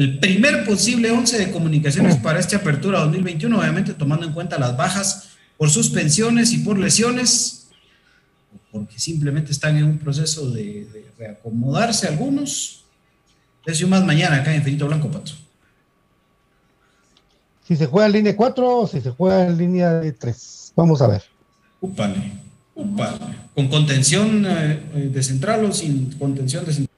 [0.01, 4.74] el primer posible 11 de comunicaciones para esta apertura 2021, obviamente tomando en cuenta las
[4.74, 7.69] bajas por suspensiones y por lesiones,
[8.73, 12.86] porque simplemente están en un proceso de, reacomodarse algunos.
[13.66, 15.32] Eso más mañana acá en Infinito Blanco, Pato.
[17.69, 20.73] Si se juega en línea 4 o si se juega en línea de 3.
[20.77, 21.24] Vamos a ver.
[21.78, 22.49] Upale.
[23.55, 26.90] Con contención eh, de central o sin contención de central.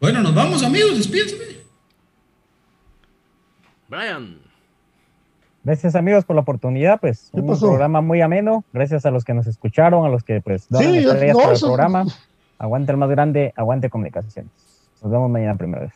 [0.00, 1.64] Bueno, nos vamos, amigos, despídense.
[3.88, 4.38] Brian.
[5.62, 9.46] Gracias amigos por la oportunidad, pues un programa muy ameno, gracias a los que nos
[9.46, 12.04] escucharon, a los que pues donan sí, estrellas no, el programa.
[12.58, 14.50] Aguante el más grande, aguante comunicaciones.
[15.02, 15.92] Nos vemos mañana primera vez.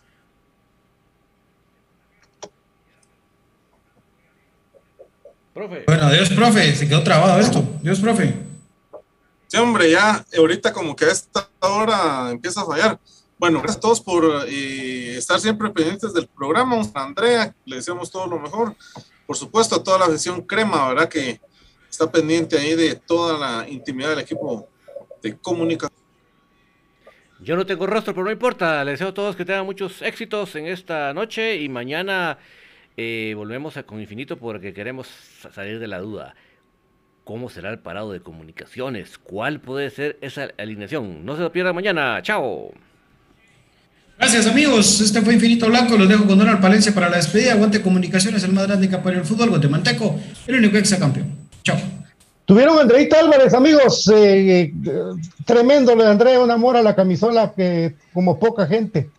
[5.55, 5.85] Profe.
[5.86, 7.64] Bueno, adiós, profe, se quedó trabado esto.
[7.80, 8.35] Adiós, profe.
[9.48, 12.98] Sí, hombre, ya ahorita como que a esta hora empieza a fallar.
[13.39, 16.76] Bueno, gracias a todos por eh, estar siempre pendientes del programa.
[16.94, 18.74] A Andrea, le deseamos todo lo mejor.
[19.26, 21.09] Por supuesto, a toda la sesión crema, ¿verdad?
[21.09, 21.40] Que
[21.89, 24.68] está pendiente ahí de toda la intimidad del equipo
[25.22, 25.98] de comunicación.
[27.40, 28.85] Yo no tengo rostro, pero no importa.
[28.85, 32.39] Les deseo a todos que tengan muchos éxitos en esta noche y mañana
[32.97, 35.09] eh, volvemos a con Infinito porque queremos
[35.55, 36.35] salir de la duda.
[37.23, 39.19] ¿Cómo será el parado de comunicaciones?
[39.19, 41.24] ¿Cuál puede ser esa alineación?
[41.24, 42.20] No se lo pierdan mañana.
[42.23, 42.73] ¡Chao!
[44.19, 47.81] Gracias amigos, este fue Infinito Blanco, los dejo con Donald Palencia para la despedida, Aguante
[47.81, 51.36] Comunicaciones, el más grande que apoya el fútbol, guatemalteco, el único ex campeón.
[51.62, 51.98] Chao.
[52.49, 54.73] Tuvieron Andreita Álvarez, amigos, eh, eh,
[55.45, 59.11] tremendo le Andrea, un amor a la camisola que como poca gente.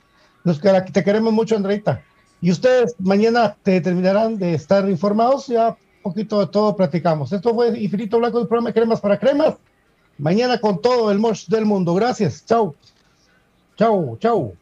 [0.43, 2.01] Los que te queremos mucho, Andreita.
[2.41, 7.31] Y ustedes mañana te terminarán de estar informados, ya poquito de todo platicamos.
[7.31, 9.53] Esto fue Infinito Blanco, el programa de Cremas para Cremas.
[10.18, 11.93] Mañana con todo el mosh del mundo.
[11.93, 12.43] Gracias.
[12.47, 12.73] Chao.
[13.77, 14.53] Chao, chao.